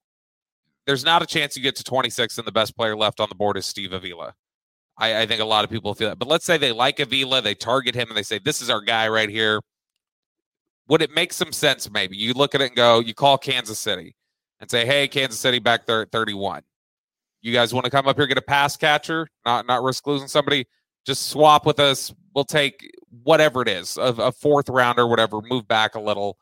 [0.86, 3.34] there's not a chance you get to 26 and the best player left on the
[3.34, 4.34] board is Steve Avila.
[4.96, 6.18] I, I think a lot of people feel that.
[6.18, 8.80] But let's say they like Avila, they target him, and they say, This is our
[8.80, 9.60] guy right here.
[10.88, 11.90] Would it make some sense?
[11.90, 14.16] Maybe you look at it and go, you call Kansas City
[14.61, 16.62] and say, Hey, Kansas City back there at 31.
[17.40, 20.29] You guys want to come up here get a pass catcher, not not risk losing
[20.29, 20.66] somebody?
[21.07, 22.12] Just swap with us.
[22.35, 22.90] We'll take
[23.22, 26.37] whatever it is, a, a fourth round or whatever, move back a little.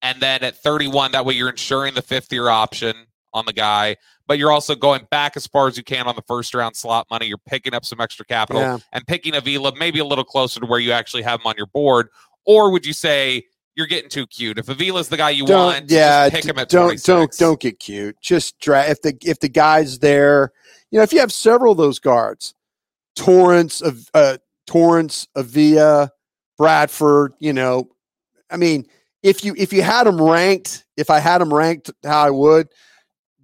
[0.00, 2.94] And then at 31, that way you're ensuring the fifth year option
[3.34, 3.96] on the guy,
[4.26, 7.06] but you're also going back as far as you can on the first round slot
[7.10, 7.26] money.
[7.26, 8.78] You're picking up some extra capital Yeah.
[8.92, 11.66] and picking Avila maybe a little closer to where you actually have him on your
[11.66, 12.08] board.
[12.46, 13.44] Or would you say
[13.78, 14.58] you're getting too cute?
[14.58, 17.06] If Avila's the guy you don't want, yeah just pick him at don't 26.
[17.06, 20.52] don't don't get cute just draft if the if the guy's there
[20.90, 22.54] you know if you have several of those guards
[23.14, 26.10] Torrence of uh Torrence Avila
[26.58, 27.88] bradford you know
[28.50, 28.84] i mean
[29.22, 32.68] if you if you had them ranked if i had them ranked how i would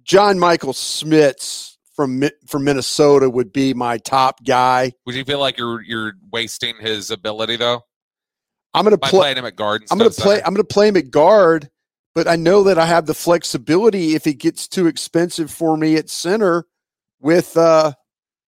[0.03, 5.57] John Michael Schmitz from from minnesota would be my top guy Would you feel like
[5.57, 7.85] you're you're wasting his ability though
[8.75, 9.83] i'm gonna play playing him at guard?
[9.89, 10.37] I'm going to play.
[10.37, 11.69] I'm going to play him at guard,
[12.13, 15.95] but I know that I have the flexibility if it gets too expensive for me
[15.95, 16.65] at center
[17.19, 17.93] with, uh,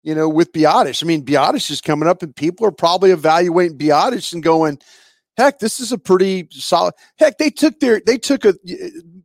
[0.02, 1.02] you know, with Biadasz.
[1.02, 4.78] I mean, Biadasz is coming up, and people are probably evaluating Biadasz and going,
[5.36, 8.54] "Heck, this is a pretty solid." Heck, they took their they took a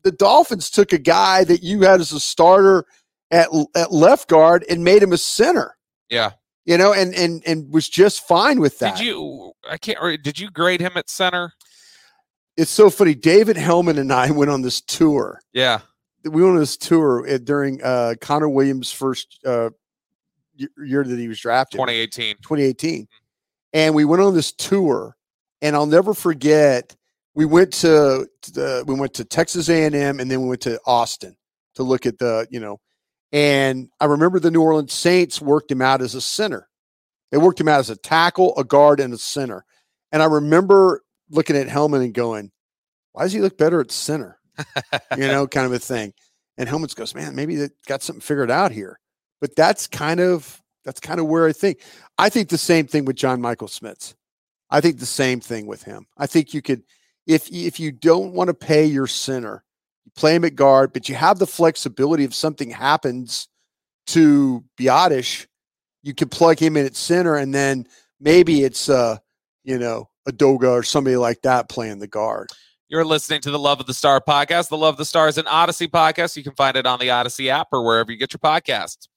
[0.03, 2.85] the Dolphins took a guy that you had as a starter
[3.31, 5.75] at at left guard and made him a center.
[6.09, 6.31] Yeah.
[6.65, 8.97] You know, and and and was just fine with that.
[8.97, 9.53] Did you?
[9.69, 9.97] I can't.
[9.99, 11.53] Or did you grade him at center?
[12.57, 13.15] it's so funny.
[13.15, 15.41] David Helman and I went on this tour.
[15.53, 15.79] Yeah.
[16.23, 19.69] we went on this tour uh, during uh, Connor Williams' first uh,
[20.77, 22.35] year that he was drafted, 2018.
[22.37, 23.07] 2018,
[23.73, 25.15] and we went on this tour.
[25.63, 26.95] And I'll never forget.
[27.35, 30.79] We went to, to the, we went to Texas A&M, and then we went to
[30.85, 31.35] Austin
[31.75, 32.79] to look at the you know.
[33.31, 36.67] And I remember the New Orleans Saints worked him out as a center.
[37.31, 39.63] They worked him out as a tackle, a guard, and a center.
[40.11, 42.51] And I remember looking at Helman and going,
[43.13, 44.37] "Why does he look better at center?"
[45.17, 46.13] you know, kind of a thing.
[46.57, 48.99] And Helman goes, man, maybe they got something figured out here.
[49.39, 51.79] But that's kind of that's kind of where I think.
[52.17, 54.15] I think the same thing with John Michael Schmitz.
[54.69, 56.05] I think the same thing with him.
[56.17, 56.83] I think you could,
[57.27, 59.63] if if you don't want to pay your center,
[60.05, 63.47] you play him at guard, but you have the flexibility if something happens
[64.07, 65.47] to Biadasz,
[66.03, 67.87] you can plug him in at center, and then
[68.19, 69.17] maybe it's uh,
[69.63, 72.51] you know, Edoga or somebody like that playing the guard.
[72.87, 74.69] You're listening to the Love of the Star podcast.
[74.69, 76.35] The Love of the Star is an Audacy podcast.
[76.35, 79.07] You can find it on the Audacy app or wherever you get your podcasts.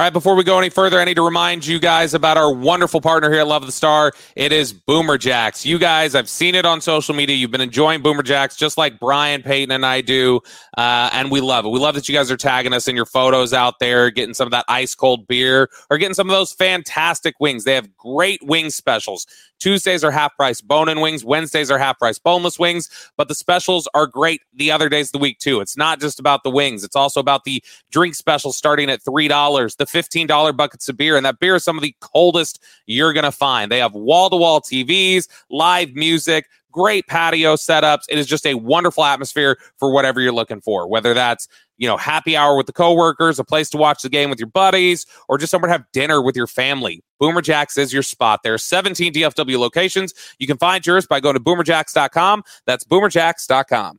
[0.00, 2.50] All right, before we go any further, I need to remind you guys about our
[2.50, 4.14] wonderful partner here at Love the Star.
[4.34, 5.66] It is Boomer Jacks.
[5.66, 7.36] You guys, I've seen it on social media.
[7.36, 10.40] You've been enjoying Boomer Jacks just like Brian Payton and I do.
[10.78, 11.68] Uh, and we love it.
[11.68, 14.46] We love that you guys are tagging us in your photos out there, getting some
[14.46, 17.64] of that ice cold beer or getting some of those fantastic wings.
[17.64, 19.26] They have great wing specials.
[19.60, 21.24] Tuesdays are half price bone in wings.
[21.24, 22.88] Wednesdays are half price boneless wings.
[23.16, 25.60] But the specials are great the other days of the week, too.
[25.60, 29.76] It's not just about the wings, it's also about the drink specials starting at $3,
[29.76, 31.16] the $15 buckets of beer.
[31.16, 33.70] And that beer is some of the coldest you're going to find.
[33.70, 38.04] They have wall to wall TVs, live music, great patio setups.
[38.08, 41.48] It is just a wonderful atmosphere for whatever you're looking for, whether that's
[41.80, 44.48] you know, happy hour with the coworkers, a place to watch the game with your
[44.48, 47.02] buddies, or just somewhere to have dinner with your family.
[47.18, 48.40] Boomer Jacks is your spot.
[48.44, 50.12] There are 17 DFW locations.
[50.38, 52.44] You can find yours by going to boomerjacks.com.
[52.66, 53.98] That's boomerjacks.com.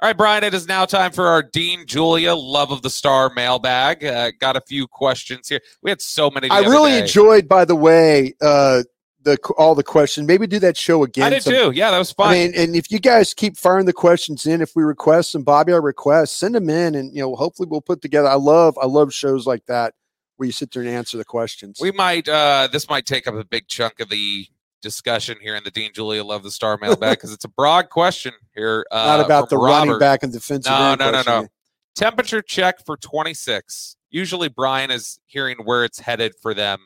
[0.00, 3.32] All right, Bryan, it is now time for our Dean Julia Love of the Star
[3.34, 4.04] mailbag.
[4.04, 5.60] Uh, got a few questions here.
[5.82, 6.50] We had so many.
[6.50, 7.00] I really day.
[7.00, 8.82] enjoyed, by the way, uh,
[9.28, 10.26] the all the questions.
[10.26, 11.24] Maybe do that show again.
[11.26, 11.70] I did some- too.
[11.72, 12.28] Yeah, that was fun.
[12.28, 15.42] I mean, and if you guys keep firing the questions in, if we request them,
[15.42, 18.28] Bobby, I request, send them in, and you know, hopefully we'll put together.
[18.28, 19.94] I love, I love shows like that
[20.36, 21.78] where you sit there and answer the questions.
[21.80, 24.46] We might uh this might take up a big chunk of the
[24.80, 28.32] discussion here in the Dean Julia Love the Star mailbag because it's a broad question
[28.54, 28.86] here.
[28.90, 30.70] Uh, Not about the from running back and defensive.
[30.70, 31.48] No, no, no, no.
[31.96, 33.96] Temperature check for 26.
[34.10, 36.78] Usually Bryan is hearing where it's headed for them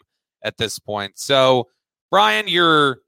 [0.43, 1.19] at this point.
[1.19, 1.69] So,
[2.13, 2.99] Bryan, you're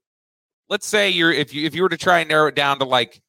[0.69, 2.85] let's say you're if you if you were to try and narrow it down to
[2.87, 3.21] like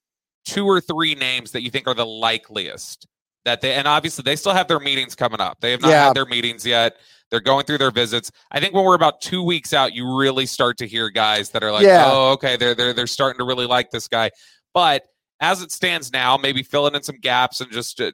[0.45, 3.05] two or three names that you think are the likeliest
[3.43, 5.59] that they and obviously they still have their meetings coming up.
[5.59, 6.05] They have not Yeah.
[6.05, 6.95] had their meetings yet.
[7.29, 8.31] They're going through their visits.
[8.51, 11.61] I think when we're about two weeks out, you really start to hear guys that
[11.61, 12.05] are like, Yeah.
[12.07, 14.31] "Oh, okay, they're they're they're starting to really like this guy."
[14.73, 15.03] But
[15.41, 18.13] as it stands now, maybe filling in some gaps and just uh,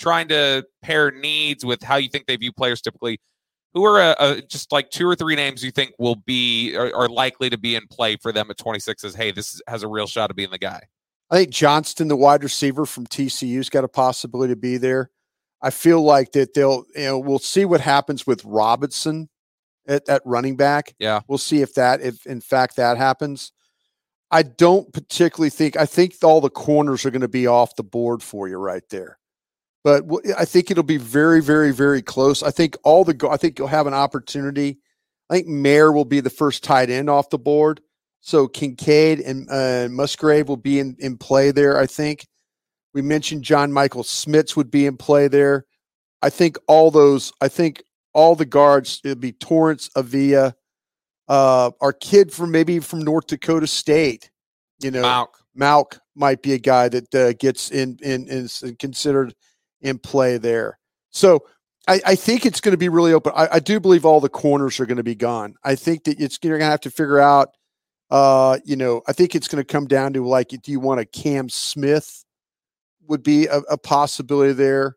[0.00, 3.20] trying to pair needs with how you think they view players typically.
[3.76, 6.92] Who are uh, uh, just like two or three names you think will be are,
[6.96, 9.88] are likely to be in play for them at 26 as hey this has a
[9.88, 10.80] real shot of being the guy
[11.30, 15.10] I think Johnston, the wide receiver from TCU's got a possibility to be there.
[15.60, 19.28] I feel like that they'll, you know, we'll see what happens with Robinson
[19.88, 20.94] at, at running back.
[20.98, 21.20] Yeah.
[21.26, 23.52] We'll see if that, if in fact that happens.
[24.30, 27.82] I don't particularly think, I think all the corners are going to be off the
[27.82, 29.18] board for you right there.
[29.86, 30.02] But
[30.36, 32.42] I think it'll be very, very, very close.
[32.42, 34.80] I think all the, I think you'll have an opportunity.
[35.30, 37.80] I think Mayer will be the first tight end off the board.
[38.20, 42.26] So Kincaid and uh, Musgrave will be in, in play there, I think.
[42.94, 45.66] We mentioned John Michael Schmitz would be in play there.
[46.20, 47.80] I think all those, I think
[48.12, 50.56] all the guards, it'll be Torrence, Avila,
[51.28, 54.32] uh, our kid from maybe from North Dakota State,
[54.82, 55.36] you know, Mauch.
[55.54, 59.32] Mauch might be a guy that uh, gets in, in, is considered
[59.80, 60.78] in play there.
[61.10, 61.46] So
[61.88, 63.32] I, I think it's going to be really open.
[63.34, 65.54] I, I, do believe all the corners are going to be gone.
[65.62, 67.50] I think that it's you're going to have to figure out
[68.10, 71.00] uh, you know, I think it's going to come down to like, do you want
[71.00, 72.24] a Cam Smith?
[73.08, 74.96] Would be a, a possibility there.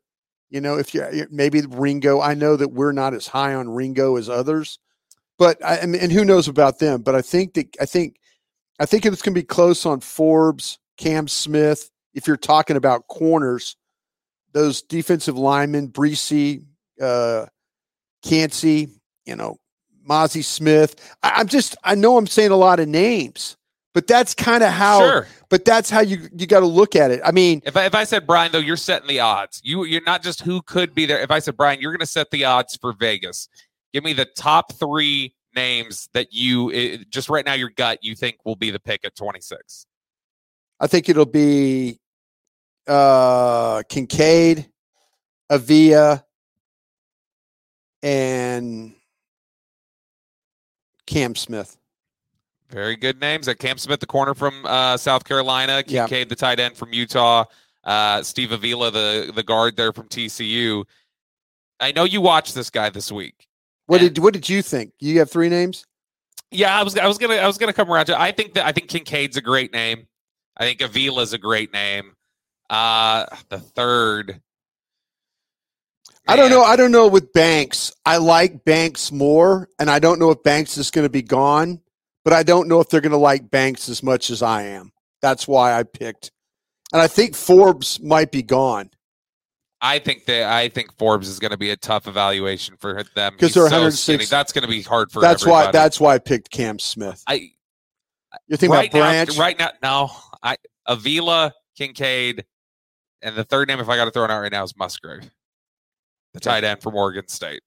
[0.50, 2.20] You know, if you maybe Ringo.
[2.20, 4.80] I know that we're not as high on Ringo as others,
[5.38, 7.04] but I, and who knows about them?
[7.04, 8.16] But I think that I think
[8.80, 11.92] I think it's going to be close on Forbes, Cam Smith.
[12.16, 13.76] If you're talking about corners,
[14.54, 16.64] those defensive linemen, Bresee,
[17.02, 17.46] uh,
[18.24, 18.90] Kancey,
[19.26, 19.58] you know,
[20.08, 21.16] Mazi Smith.
[21.24, 23.58] I, am just I know I'm saying a lot of names,
[23.94, 25.00] but that's kind of how.
[25.00, 25.28] Sure.
[25.50, 27.22] But that's how you you got to look at it.
[27.26, 29.62] I mean, if I, if I said Bryan though, you're setting the odds.
[29.64, 31.20] You you're not just who could be there.
[31.20, 33.50] If I said Bryan, you're going to set the odds for Vegas.
[33.94, 38.16] Give me the top three names that you it, just right now your gut you
[38.16, 39.88] think will be the pick at 26.
[40.80, 42.00] I think it'll be
[42.90, 44.70] uh Kincaid,
[45.50, 46.26] Avila,
[48.04, 48.94] and
[51.06, 51.78] Cam Smith.
[52.70, 53.48] Very good names.
[53.48, 56.24] At Cam Smith, the corner from uh, South Carolina, Kincaid, yeah.
[56.26, 57.46] the tight end from Utah,
[57.84, 60.86] uh, Steve Avila, the the guard there from TCU.
[61.80, 63.48] I know you watched this guy this week.
[63.88, 64.94] What did what did you think?
[65.00, 65.86] You have three names.
[66.52, 68.20] Yeah, I was I was gonna I was gonna come around to.
[68.20, 70.08] I think that I think Kincaid's a great name.
[70.58, 72.16] I think Avila's a great name.
[72.70, 74.42] Uh, the third.
[76.28, 76.62] I don't know.
[76.62, 77.92] I don't know with Banks.
[78.06, 81.82] I like Banks more, and I don't know if Banks is going to be gone,
[82.24, 84.92] but I don't know if they're going to like Banks as much as I am.
[85.22, 86.32] That's why I picked.
[86.94, 88.92] And I think Forbes might be gone.
[89.82, 93.34] I think that I think Forbes is going to be a tough evaluation for them
[93.34, 94.00] because they're so 106.
[94.02, 94.26] Skinny.
[94.26, 95.22] That's going to be hard for.
[95.22, 95.68] That's everybody.
[95.68, 95.72] why.
[95.72, 97.24] That's why I picked Cam Smith.
[97.28, 97.52] I.
[98.48, 99.72] You're thinking right about Branch now, right now?
[99.82, 100.12] No,
[100.44, 102.46] I Avila, Kincaid,
[103.22, 105.30] and the third name, if I got to throw it out right now, is Musgrave
[106.34, 107.62] the tight end from Oregon State.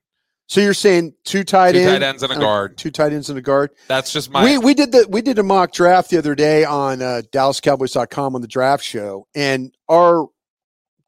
[0.49, 3.31] So you're saying two tight two ends, tight ends and a guard, two tight ends
[3.31, 3.71] and a guard.
[3.89, 4.45] That's just my.
[4.45, 8.35] We we did the we did a mock draft the other day on uh, DallasCowboys.com
[8.35, 10.27] on the draft show, and our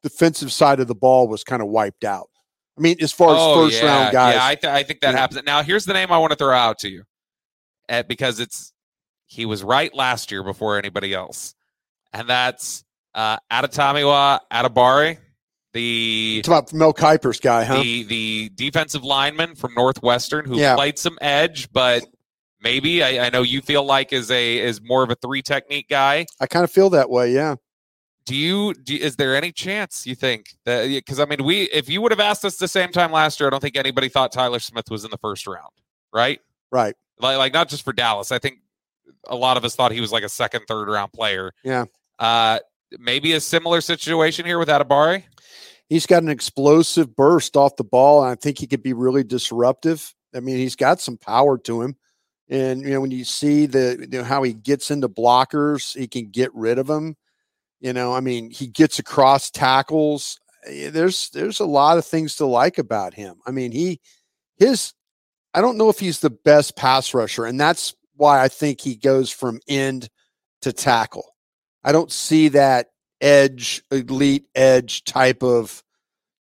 [0.01, 2.29] defensive side of the ball was kind of wiped out.
[2.77, 5.01] I mean, as far as oh, first yeah, round guys, yeah, I, th- I think
[5.01, 5.41] that happens.
[5.45, 7.03] Now, here's the name I want to throw out to you,
[7.87, 8.73] uh, because it's
[9.27, 11.55] he was right last year before anybody else,
[12.13, 12.83] and that's
[13.15, 15.17] uh, Adetomiwa Adebawore,
[15.73, 17.81] the it's about Mel Kiper's guy, huh?
[17.81, 20.75] the the defensive lineman from Northwestern who Yeah.
[20.75, 22.05] played some edge, but
[22.61, 25.87] maybe I, I know you feel like is a is more of a three technique
[25.89, 26.25] guy.
[26.39, 27.31] I kind of feel that way.
[27.33, 27.55] Yeah.
[28.25, 31.89] Do you, do, is there any chance you think that because I mean we if
[31.89, 34.31] you would have asked us the same time last year, I don't think anybody thought
[34.31, 35.71] Tyler Smith was in the first round,
[36.13, 36.39] right?
[36.71, 36.95] Right.
[37.19, 38.31] Like like not just for Dallas.
[38.31, 38.59] I think
[39.27, 41.51] a lot of us thought he was like a second, third round player.
[41.63, 41.85] Yeah.
[42.17, 42.59] Uh
[42.99, 45.23] maybe a similar situation here with Adebawore.
[45.87, 49.23] He's got an explosive burst off the ball, and I think he could be really
[49.23, 50.13] disruptive.
[50.35, 51.95] I mean, he's got some power to him.
[52.49, 56.07] And you know, when you see the you know, how he gets into blockers, he
[56.07, 57.15] can get rid of them.
[57.79, 60.39] You know, I mean, he gets across tackles.
[60.67, 63.35] Eh, There's there's a lot of things to like about him.
[63.45, 63.99] I mean, he
[64.57, 64.93] his
[65.53, 68.95] I don't know if he's the best pass rusher, and that's why I think he
[68.95, 70.09] goes from end
[70.61, 71.34] to tackle.
[71.85, 72.87] I don't see that
[73.21, 75.83] edge, elite edge type of,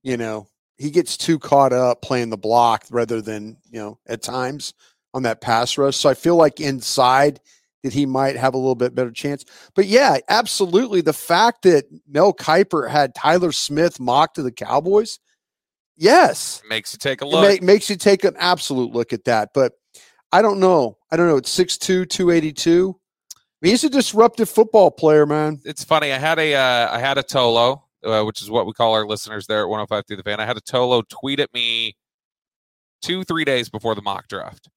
[0.02, 0.46] you know,
[0.78, 4.72] he gets too caught up playing the block rather than, you know, at times
[5.12, 5.96] on that pass rush.
[5.96, 7.40] So I feel like inside
[7.82, 9.44] that he might have a little bit better chance.
[9.74, 11.00] But yeah, absolutely.
[11.00, 15.18] The fact that Mel Kiper had Tyler Smith mocked to the Cowboys,
[15.96, 17.60] yes, Makes you take a look.
[17.60, 19.50] ma- makes you take an absolute look at that.
[19.52, 19.72] But
[20.30, 20.96] I don't know.
[21.10, 21.36] I don't know.
[21.36, 22.96] It's 6'2, 282.
[23.62, 25.60] He's a disruptive football player, man.
[25.64, 26.12] it's funny.
[26.12, 29.06] I had a uh, I had a Tolo, uh, which is what we call our
[29.06, 30.40] listeners there at 105 through the fan.
[30.40, 31.96] I had a Tolo tweet at me
[33.02, 34.68] two, three days before the mock draft.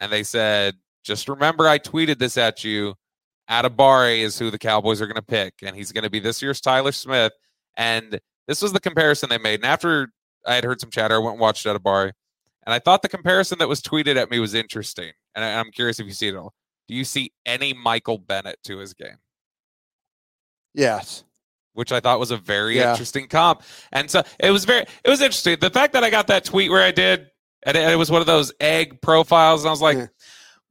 [0.00, 0.74] And they said,
[1.04, 2.94] just remember I tweeted this at you.
[3.48, 6.42] Adebawore is who the Cowboys are going to pick, and he's going to be this
[6.42, 7.32] year's Tyler Smith.
[7.76, 8.18] And
[8.48, 9.60] this was the comparison they made.
[9.60, 10.08] And after
[10.44, 12.10] I had heard some chatter, I went and watched Adebawore,
[12.66, 15.12] and I thought the comparison that was tweeted at me was interesting.
[15.36, 16.52] And I, I'm curious if you see it all.
[16.88, 19.18] Do you see any Michael Bennett to his game?
[20.74, 21.24] Yes.
[21.74, 22.92] Which I thought was a very Yeah.
[22.92, 23.62] interesting comp.
[23.92, 25.58] And so it was very, it was interesting.
[25.60, 27.26] The fact that I got that tweet where I did,
[27.64, 30.06] and it, it was one of those egg profiles, and I was like, Yeah.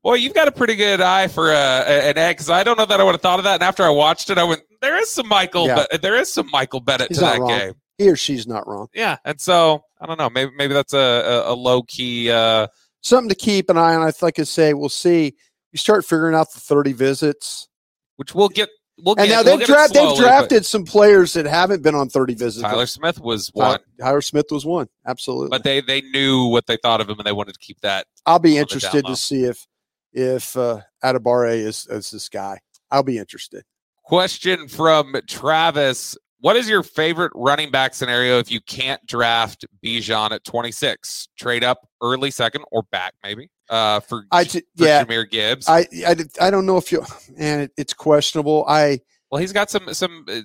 [0.04, 2.38] boy, you've got a pretty good eye for a, a- an egg.
[2.38, 3.56] Because I don't know that I would have thought of that.
[3.56, 5.86] And after I watched it, I went, there is some Michael, Yeah.
[5.92, 7.50] Be- there is some Michael Bennett He's to that wrong.
[7.50, 7.74] game.
[7.98, 8.88] He or she's not wrong.
[8.94, 9.18] Yeah.
[9.24, 10.30] And so I don't know.
[10.30, 12.30] Maybe maybe that's a, a, a low key.
[12.30, 12.68] Uh,
[13.02, 14.02] Something to keep an eye on.
[14.06, 15.36] I like I say, we'll see.
[15.76, 17.68] You start figuring out the 30 visits.
[18.16, 18.70] which we'll get.
[18.98, 21.46] We'll And get, now we'll they've, it dra- they've slowly, but drafted some players that
[21.46, 22.62] haven't been on 30 visits.
[22.62, 24.88] Tyler Smith was one, Tyler Smith was one.
[25.06, 25.50] Absolutely.
[25.50, 28.08] but they they knew what they thought of him, and they wanted to keep that.
[28.26, 29.68] I'll be interested to see if
[30.14, 32.62] if uh, Adebawore is, is this guy.
[32.90, 33.66] I'll be interested.
[34.06, 36.16] Question from Travis.
[36.40, 41.28] What is your favorite running back scenario if you can't draft Bijan at 26?
[41.38, 45.04] Trade up early second or back maybe uh, for, I for yeah.
[45.04, 45.68] Jahmyr Gibbs.
[45.68, 47.04] I, I I don't know if you
[47.38, 48.66] man it, it's questionable.
[48.68, 49.00] I
[49.32, 50.42] well, he's got some some uh,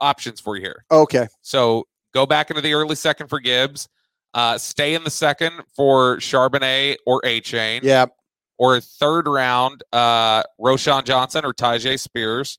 [0.00, 0.84] options for you here.
[0.90, 1.28] okay.
[1.42, 3.88] So go back into the early second for Gibbs.
[4.34, 7.80] Uh, stay in the second for Charbonnet or Achane.
[7.82, 8.06] Yeah.
[8.58, 12.58] or third round, uh, Roschon Johnson or Tyjae Spears.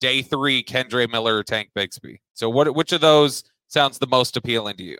[0.00, 2.18] Day three, Kendre Miller or Tank Bigsby.
[2.34, 4.98] So, what which of those sounds the most appealing to you?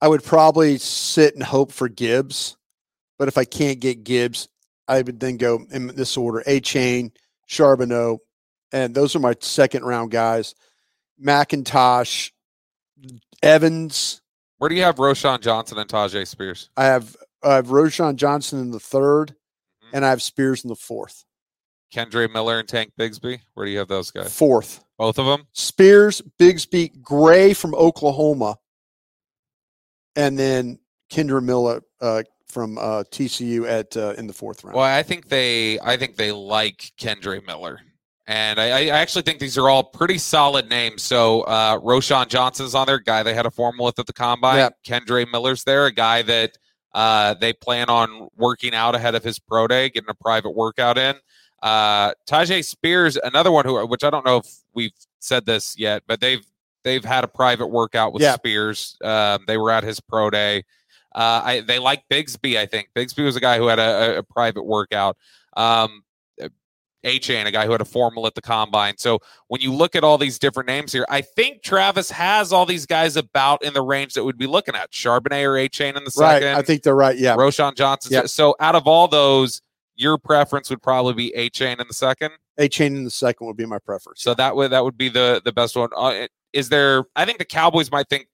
[0.00, 2.56] I would probably sit and hope for Gibbs,
[3.20, 4.48] but if I can't get Gibbs,
[4.88, 7.12] I would then go in this order: A Chain,
[7.46, 8.18] Charbonnet,
[8.72, 10.54] and those are my second round guys.
[11.22, 12.30] McIntosh,
[13.42, 14.22] Evans.
[14.56, 16.70] Where do you have Roschon Johnson and Tyjae Spears?
[16.78, 19.28] I have I have Roschon Johnson in the 3rd
[19.84, 19.90] Mhm.
[19.92, 21.24] and I have Spears in the fourth.
[21.94, 23.40] Kendre Miller and Tank Bigsby.
[23.52, 24.34] Where do you have those guys?
[24.34, 24.82] Fourth.
[24.96, 25.46] Both of them.
[25.52, 28.58] Spears, Bigsby, Gray from Oklahoma,
[30.16, 30.78] and then
[31.10, 34.76] Kendre Miller uh, from uh, TCU at uh, in the fourth round.
[34.76, 37.80] Well, I think they, I think they like Kendre Miller,
[38.26, 41.02] and I, I actually think these are all pretty solid names.
[41.02, 44.56] So, uh, Roschon Johnson's on there, guy they had a formal with at the combine.
[44.56, 44.78] Yep.
[44.84, 46.58] Kendre Miller's there, a guy that
[46.92, 50.98] uh, they plan on working out ahead of his pro day, getting a private workout
[50.98, 51.14] in.
[51.62, 56.02] Uh, Tyjae Spears, another one who, which I don't know if we've said this yet,
[56.06, 56.44] but they've
[56.82, 58.34] they've had a private workout with Yeah.
[58.34, 58.96] Spears.
[59.04, 60.64] Um, they were at his pro day.
[61.14, 62.56] Uh, I, they like Bigsby.
[62.56, 65.16] I think Bigsby was a guy who had a, a, private workout.
[65.56, 66.04] Um,
[67.04, 68.96] Achane, a guy who had a formal at the combine.
[68.98, 72.66] So when you look at all these different names here, I think Travis has all
[72.66, 74.90] these guys about in the range that we'd be looking at.
[74.90, 76.48] Charbonnet or Achane in the second.
[76.48, 76.56] right.
[76.56, 77.16] I think they're right.
[77.16, 77.36] Yeah.
[77.36, 78.12] Roschon Johnson.
[78.12, 78.28] Yep.
[78.28, 79.62] So out of all those,
[79.96, 82.32] your preference would probably be Achane in the second.
[82.58, 84.22] Achane in the second would be my preference.
[84.22, 85.88] So that would that would be the the best one.
[85.96, 87.04] Uh, is there?
[87.16, 88.26] I think the Cowboys might think.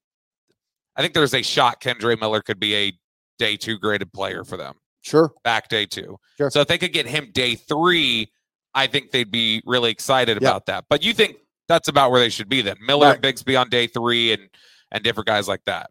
[0.97, 2.93] I think there's a shot Kendre Miller could be a
[3.39, 5.33] day two graded player for them sure.
[5.45, 6.19] back day two.
[6.39, 6.51] Sure.
[6.51, 8.31] So if they could get him day three,
[8.75, 10.49] I think they'd be really excited Yeah.
[10.49, 10.85] about that.
[10.89, 11.37] But you think
[11.69, 12.77] that's about where they should be then?
[12.81, 13.15] Miller Right.
[13.17, 14.49] and Bigsby on day three and
[14.93, 15.91] and different guys like that.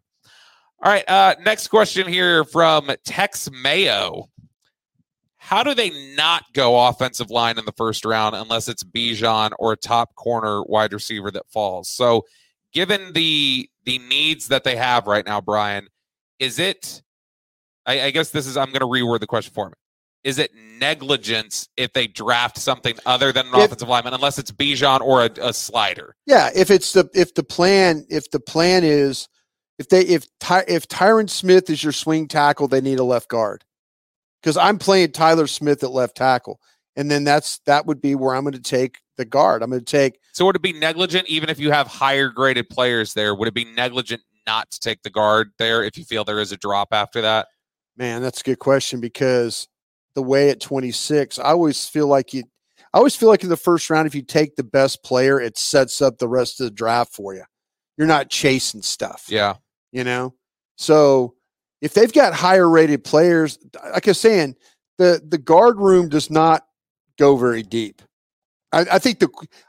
[0.82, 1.04] All right.
[1.08, 4.28] Uh, next question here from Tex Mayo.
[5.36, 9.72] How do they not go offensive line in the first round unless it's Bijan or
[9.72, 11.88] a top corner wide receiver that falls?
[11.88, 12.24] So,
[12.76, 15.88] given the the needs that they have right now, Bryan,
[16.38, 17.02] is it?
[17.86, 18.56] I, I guess this is.
[18.56, 19.72] I'm going to reword the question for me.
[20.24, 24.52] Is it negligence if they draft something other than an If- offensive lineman, unless it's
[24.52, 26.14] Bijan or a, a slider?
[26.26, 26.50] Yeah.
[26.54, 29.26] If it's the if the plan if the plan is
[29.78, 33.28] if they if Ty, if Tyron Smith is your swing tackle, they need a left
[33.28, 33.64] guard
[34.42, 36.60] because I'm playing Tyler Smith at left tackle,
[36.96, 39.62] and then that's that would be where I'm going to take the guard.
[39.62, 42.68] I'm going to take So would it be negligent even if you have higher graded
[42.68, 43.34] players there?
[43.34, 46.52] Would it be negligent not to take the guard there if you feel there is
[46.52, 47.48] a drop after that?
[47.96, 49.68] Man, that's a good question because
[50.14, 52.42] the way at 26, I always feel like you
[52.94, 55.58] I always feel like in the first round, if you take the best player, it
[55.58, 57.42] sets up the rest of the draft for you.
[57.98, 59.56] You're not chasing stuff, Yeah.
[59.92, 60.34] you know?
[60.76, 61.34] So
[61.82, 63.58] if they've got higher rated players,
[63.92, 64.56] like I was saying,
[64.98, 66.64] the the guard room does not
[67.18, 68.02] go very deep.
[68.72, 69.28] I, I think the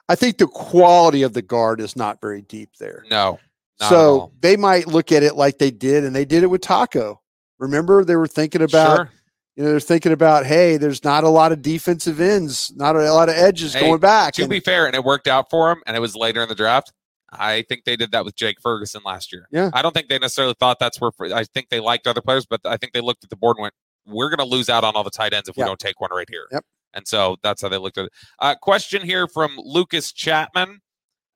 [0.10, 3.04] I think the quality of the guard is not very deep there.
[3.10, 3.40] No.
[3.80, 7.22] so they might look at it like they did, and they did it with Taco.
[7.60, 9.12] Remember, they were thinking about Sure.
[9.56, 13.12] you know, they're thinking about, hey, there's not a lot of defensive ends, not a
[13.14, 14.34] lot of edges Hey, going back.
[14.36, 16.50] To and- be fair, and it worked out for him, and it was later in
[16.50, 16.92] the draft.
[17.32, 19.48] I think they did that with Jake Ferguson last year.
[19.52, 19.70] Yeah.
[19.74, 21.12] I don't think they necessarily thought that's where.
[21.34, 23.64] I think they liked other players, but I think they looked at the board and
[23.64, 23.74] went,
[24.06, 25.68] "We're going to lose out on all the tight ends if we Yep.
[25.68, 26.64] don't take one right here." Yep.
[26.98, 28.12] And so that's how they looked at it.
[28.40, 30.82] Uh, question here from Lucas Chapman.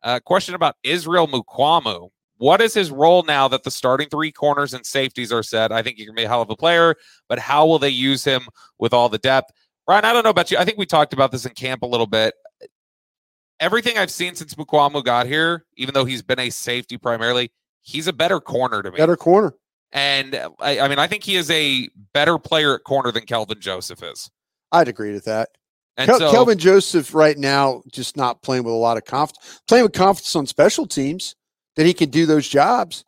[0.01, 2.09] Uh, question about Israel Mukwamu.
[2.37, 5.71] What is his role now that the starting three corners and safeties are set?
[5.71, 6.95] I think he can be a hell of a player,
[7.29, 8.41] but how will they use him
[8.79, 9.51] with all the depth?
[9.87, 10.57] Ryan, I don't know about you.
[10.57, 12.33] I think we talked about this in camp a little bit.
[13.59, 17.51] Everything I've seen since Mukwamu got here, even though he's been a safety primarily,
[17.83, 18.97] he's a better corner to me.
[18.97, 19.53] Better corner.
[19.91, 23.27] And uh, I, I mean, I think he is a better player at corner than
[23.27, 24.31] Kelvin Joseph is.
[24.71, 25.49] I'd agree with that.
[25.97, 29.61] And Kel- so, Kelvin Joseph right now just not playing with a lot of confidence.
[29.67, 31.35] Playing with confidence on special teams
[31.75, 33.05] that he can do those jobs,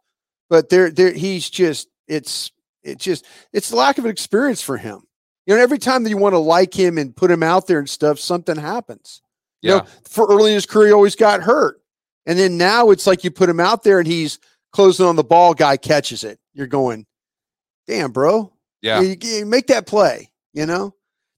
[0.49, 2.51] but there, there he's just it's
[2.83, 5.01] it's just it's the lack of experience for him.
[5.45, 7.79] You know, every time that you want to like him and put him out there
[7.79, 9.21] and stuff, something happens.
[9.61, 11.81] You yeah, know, for early in his career, he always got hurt,
[12.25, 14.39] and then now it's like you put him out there and he's
[14.73, 15.53] closing on the ball.
[15.53, 16.37] Guy catches it.
[16.53, 17.05] You're going,
[17.87, 18.51] damn, bro.
[18.81, 20.93] yeah, You, you make that play, you know?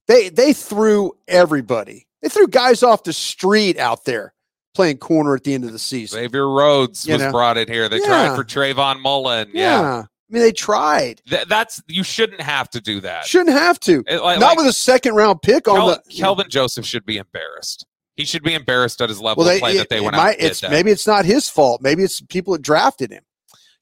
[0.08, 2.06] They they threw everybody.
[2.22, 4.34] They threw guys off the street out there
[4.74, 6.20] playing corner at the end of the season.
[6.20, 7.30] Xavier Rhodes You was know?
[7.32, 7.88] brought in here.
[7.88, 8.06] They Yeah.
[8.06, 9.50] tried for Trayvon Mullen.
[9.54, 9.80] yeah.
[9.80, 11.22] Yeah, I mean, they tried.
[11.28, 13.24] Th- that's you shouldn't have to do that.
[13.26, 14.02] Shouldn't have to.
[14.06, 17.16] It- like- Not like, with a second round pick on the Kelvin Joseph should be
[17.16, 17.86] embarrassed.
[18.16, 20.22] He should be embarrassed at his level Well, of play it- that they went might-
[20.22, 20.70] out and did it's that.
[20.70, 21.80] maybe it's not his fault.
[21.82, 23.22] Maybe it's people that drafted him.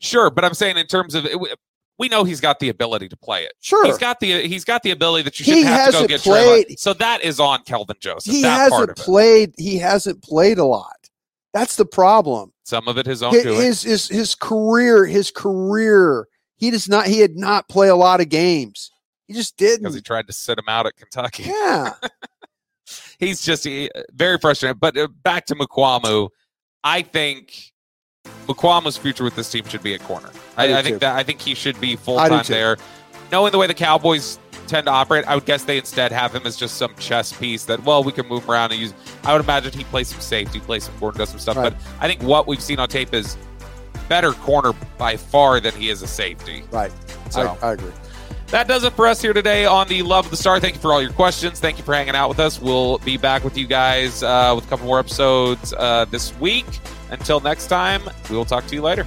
[0.01, 1.37] Sure, but I'm saying in terms of it,
[1.99, 3.53] we know he's got the ability to play it.
[3.61, 3.85] Sure.
[3.85, 6.79] He's got the he's got the ability that you shouldn't have to go get played-.
[6.79, 8.33] So that is on Kelvin Joseph.
[8.33, 8.97] he that hasn't of it.
[8.97, 9.55] played.
[9.57, 10.97] He hasn't played a lot.
[11.53, 12.53] That's the problem.
[12.65, 13.61] Some of it his own His, doing.
[13.61, 15.05] his his his career.
[15.07, 16.27] His career.
[16.57, 17.07] He does not.
[17.07, 18.91] He had not play a lot of games.
[19.27, 19.83] He just didn't.
[19.83, 21.45] Because he tried to sit him out at Kentucky.
[21.45, 21.95] yeah.
[23.19, 24.81] He's just he, very frustrated.
[24.81, 26.29] But uh, back to Mukwamu,
[26.83, 27.73] I think
[28.47, 30.31] Mukwamu's future with this team should be at corner.
[30.57, 30.99] I I, I think too.
[31.01, 32.77] that I think he should be full time there.
[33.33, 36.47] Knowing the way the Cowboys tend to operate, I would guess they instead have him
[36.47, 38.95] as just some chess piece that well we can move around and use.
[39.25, 41.57] I would imagine he plays some safety, plays some corner, does some stuff.
[41.57, 41.73] Right.
[41.73, 43.37] But I think what we've seen on tape is
[44.09, 46.63] better corner by far than he is a safety.
[46.71, 46.93] Right.
[47.31, 47.57] So.
[47.63, 47.93] I, I agree.
[48.49, 50.61] That does it for us here today on the Love of the Star.
[50.61, 51.59] Thank you for all your questions.
[51.59, 52.61] Thank you for hanging out with us.
[52.61, 56.67] We'll be back with you guys uh, with a couple more episodes uh, this week.
[57.15, 59.07] Until next time, we will talk to you later.